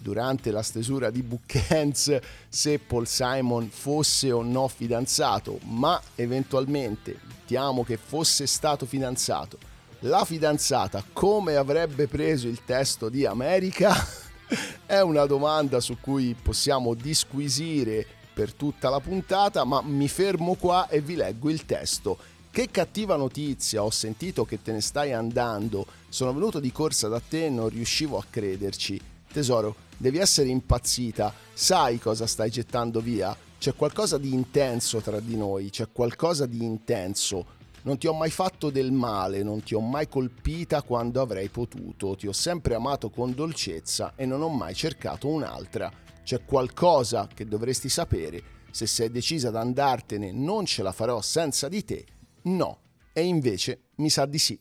[0.00, 7.82] durante la stesura di Bookends se Paul Simon fosse o no fidanzato, ma eventualmente mettiamo
[7.82, 9.58] che fosse stato fidanzato.
[10.04, 13.92] La fidanzata come avrebbe preso il testo di America?
[14.86, 20.88] È una domanda su cui possiamo disquisire per tutta la puntata, ma mi fermo qua
[20.88, 22.18] e vi leggo il testo.
[22.50, 27.20] Che cattiva notizia, ho sentito che te ne stai andando, sono venuto di corsa da
[27.20, 29.00] te e non riuscivo a crederci.
[29.32, 33.36] Tesoro, devi essere impazzita, sai cosa stai gettando via?
[33.58, 37.58] C'è qualcosa di intenso tra di noi, c'è qualcosa di intenso.
[37.82, 42.16] Non ti ho mai fatto del male, non ti ho mai colpita quando avrei potuto,
[42.16, 45.92] ti ho sempre amato con dolcezza e non ho mai cercato un'altra.
[46.24, 51.68] C'è qualcosa che dovresti sapere, se sei decisa ad andartene non ce la farò senza
[51.68, 52.06] di te.
[52.44, 52.78] No,
[53.12, 54.58] e invece mi sa di sì.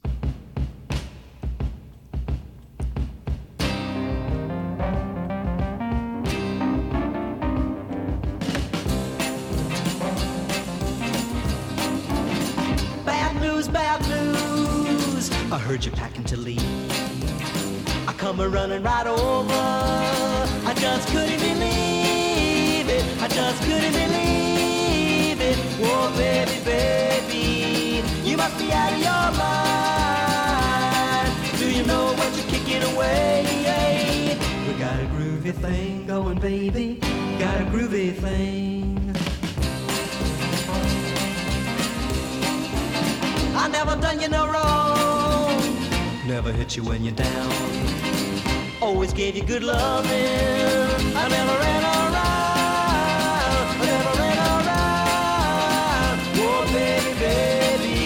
[15.70, 16.60] Heard you packing to leave.
[18.08, 19.54] I come a running right over.
[19.54, 23.06] I just couldn't believe it.
[23.22, 25.58] I just couldn't believe it.
[25.82, 31.32] Oh, baby, baby, you must be out of your mind.
[31.60, 33.46] Do you know what you're kicking away?
[34.68, 37.00] We got a groovy thing going, baby.
[37.38, 39.19] Got a groovy thing.
[43.62, 45.62] I never done you no wrong.
[46.26, 47.52] Never hit you when you're down.
[48.82, 50.10] Always gave you good loving.
[51.22, 52.16] I never ran around.
[53.76, 56.20] I never ran around.
[56.40, 57.98] Oh, baby, baby,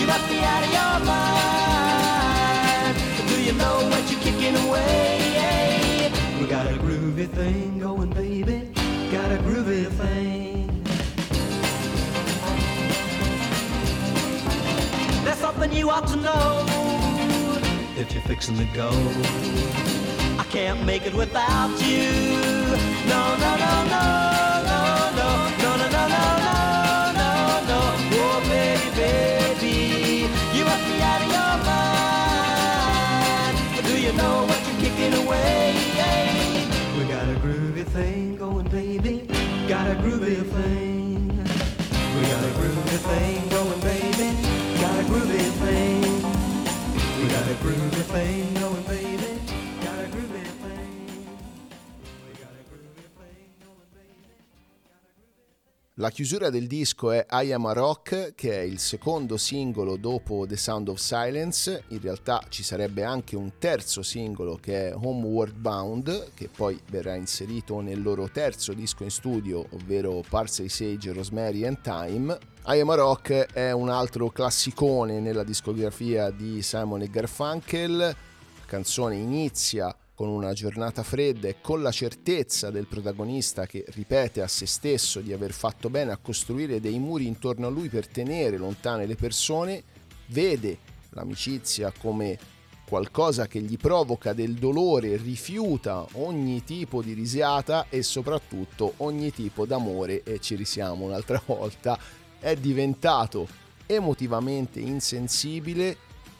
[0.00, 2.94] you must be out of your mind.
[3.28, 6.12] Do you know what you're kicking away?
[6.40, 8.70] We got a groovy thing going, baby.
[9.10, 10.47] Got a groovy thing.
[15.52, 16.66] Something you ought to know
[17.96, 18.90] if you're fixing to go.
[20.38, 22.10] I can't make it without you.
[23.12, 24.04] No, no, no, no,
[24.70, 24.80] no,
[25.20, 25.28] no,
[25.62, 26.60] no, no, no, no, no,
[27.20, 27.30] no,
[27.70, 27.80] no.
[28.24, 29.76] Oh, baby, baby,
[30.54, 33.56] you must be out of your mind.
[33.88, 35.72] Do you know what you're kicking away.
[36.98, 39.14] We got a groovy thing going, baby.
[39.66, 41.38] Got a groovy thing.
[42.16, 44.47] We got a groovy thing going, baby.
[56.00, 60.44] La chiusura del disco è I Am a Rock, che è il secondo singolo dopo
[60.46, 61.82] The Sound of Silence.
[61.88, 67.16] In realtà ci sarebbe anche un terzo singolo che è Homeward Bound, che poi verrà
[67.16, 72.38] inserito nel loro terzo disco in studio, ovvero Parsley Sage, Rosemary and Time.
[72.70, 77.96] I Am a Rock è un altro classicone nella discografia di Simon e Garfunkel.
[77.96, 78.14] La
[78.66, 84.48] canzone inizia con una giornata fredda e con la certezza del protagonista che ripete a
[84.48, 88.58] se stesso di aver fatto bene a costruire dei muri intorno a lui per tenere
[88.58, 89.82] lontane le persone,
[90.26, 90.76] vede
[91.12, 92.38] l'amicizia come
[92.88, 99.66] qualcosa che gli provoca del dolore, rifiuta ogni tipo di risata e soprattutto ogni tipo
[99.66, 101.98] d'amore e ci risiamo un'altra volta,
[102.38, 103.48] è diventato
[103.86, 105.96] emotivamente insensibile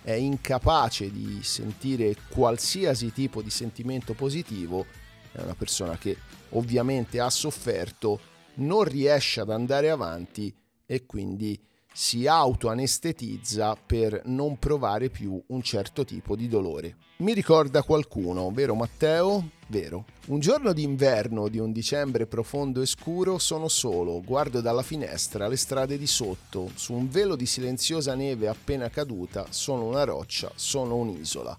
[0.08, 4.86] è incapace di sentire qualsiasi tipo di sentimento positivo,
[5.32, 6.16] è una persona che
[6.50, 8.18] ovviamente ha sofferto,
[8.54, 10.54] non riesce ad andare avanti
[10.86, 11.60] e quindi
[11.92, 16.96] si autoanestetizza per non provare più un certo tipo di dolore.
[17.18, 19.56] Mi ricorda qualcuno, vero Matteo?
[19.70, 20.06] Vero.
[20.28, 25.56] Un giorno d'inverno di un dicembre profondo e scuro sono solo, guardo dalla finestra le
[25.56, 30.96] strade di sotto, su un velo di silenziosa neve appena caduta, sono una roccia, sono
[30.96, 31.56] un'isola.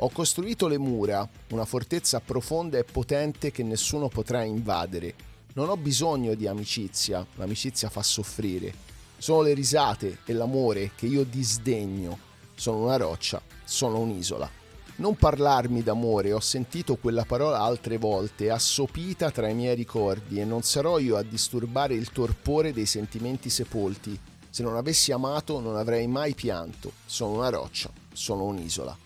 [0.00, 5.14] Ho costruito le mura, una fortezza profonda e potente che nessuno potrà invadere.
[5.54, 8.74] Non ho bisogno di amicizia, l'amicizia fa soffrire.
[9.16, 12.18] Sono le risate e l'amore che io disdegno.
[12.54, 14.55] Sono una roccia, sono un'isola.
[14.98, 20.46] Non parlarmi d'amore, ho sentito quella parola altre volte, assopita tra i miei ricordi, e
[20.46, 24.18] non sarò io a disturbare il torpore dei sentimenti sepolti.
[24.48, 26.92] Se non avessi amato non avrei mai pianto.
[27.04, 28.96] Sono una roccia, sono un'isola.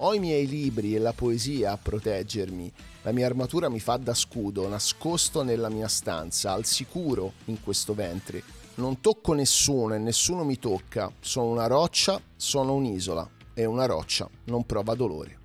[0.00, 2.70] Ho i miei libri e la poesia a proteggermi.
[3.02, 7.94] La mia armatura mi fa da scudo, nascosto nella mia stanza, al sicuro in questo
[7.94, 8.42] ventre.
[8.74, 11.10] Non tocco nessuno e nessuno mi tocca.
[11.20, 15.36] Sono una roccia, sono un'isola e una roccia non prova dolore.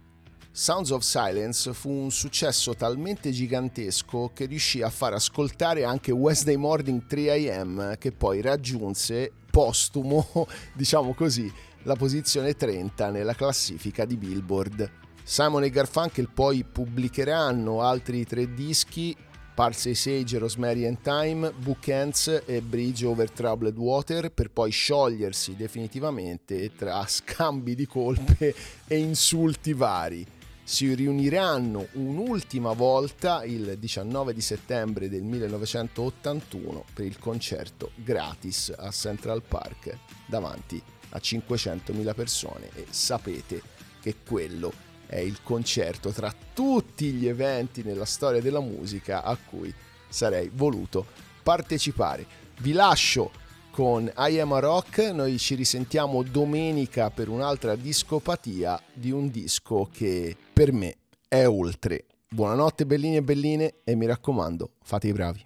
[0.51, 6.55] Sounds of Silence fu un successo talmente gigantesco che riuscì a far ascoltare anche Wednesday
[6.55, 10.28] Morning 3am che poi raggiunse postumo,
[10.78, 11.51] diciamo così,
[11.86, 14.91] la posizione 30 nella classifica di Billboard.
[15.24, 19.18] Simon e Garfunkel poi pubblicheranno altri tre dischi
[19.54, 26.72] Parsley Sage, Rosemary and Time, Bookends e Bridge Over Troubled Water per poi sciogliersi definitivamente
[26.76, 28.54] tra scambi di colpe
[28.88, 30.26] e insulti vari.
[30.66, 38.89] Si riuniranno un'ultima volta il 19 di settembre del 1981 per il concerto gratis a
[38.91, 43.62] Central Park davanti a 500.000 persone e sapete
[44.01, 44.82] che quello
[45.14, 49.72] è il concerto tra tutti gli eventi nella storia della musica a cui
[50.09, 51.05] sarei voluto
[51.43, 52.26] partecipare.
[52.61, 53.32] Vi lascio
[53.70, 59.88] con I Am a Rock, noi ci risentiamo domenica per un'altra discopatia di un disco
[59.91, 60.95] che per me
[61.28, 62.05] è oltre.
[62.28, 65.45] Buonanotte bellini e belline e mi raccomando, fate i bravi.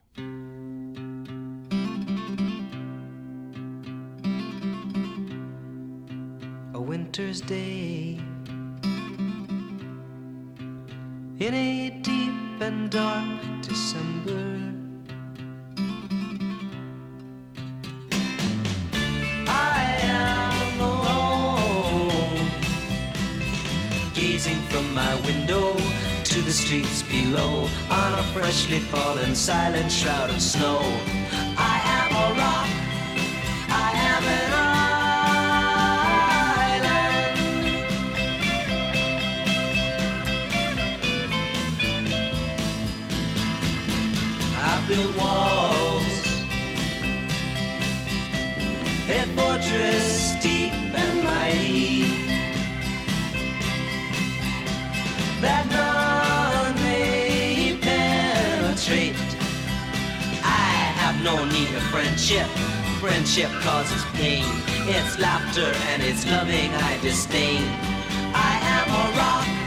[6.71, 7.96] A winter's day
[11.39, 14.73] in a deep and dark December.
[19.47, 22.49] I am alone,
[24.15, 25.73] gazing from my window
[26.23, 30.79] to the streets below on a freshly fallen silent shroud of snow.
[31.55, 32.69] I am a rock,
[33.69, 34.66] I am an
[44.87, 46.23] built walls,
[49.09, 52.03] a fortress deep and mighty
[55.41, 59.15] that none may penetrate.
[60.43, 62.47] I have no need of friendship.
[63.01, 64.45] Friendship causes pain.
[64.87, 67.63] It's laughter and it's loving I disdain.
[68.33, 69.66] I am a rock.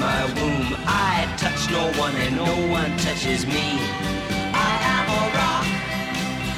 [0.00, 0.76] my womb.
[0.86, 3.78] I touch no one and no one touches me.
[4.52, 5.66] I am a rock.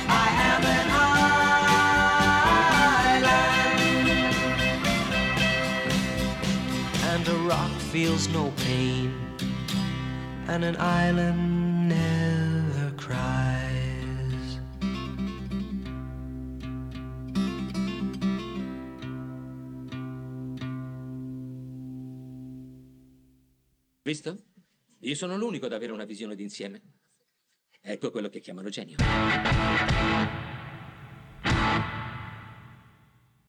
[0.09, 0.89] I am an
[3.21, 3.49] island.
[7.11, 9.13] And a rock feels no pain,
[10.47, 13.48] and an island never cries.
[24.09, 24.39] Visto?
[25.01, 26.81] Io sono l'unico ad avere una visione d'insieme.
[27.83, 28.97] Ecco quello che chiamano genio.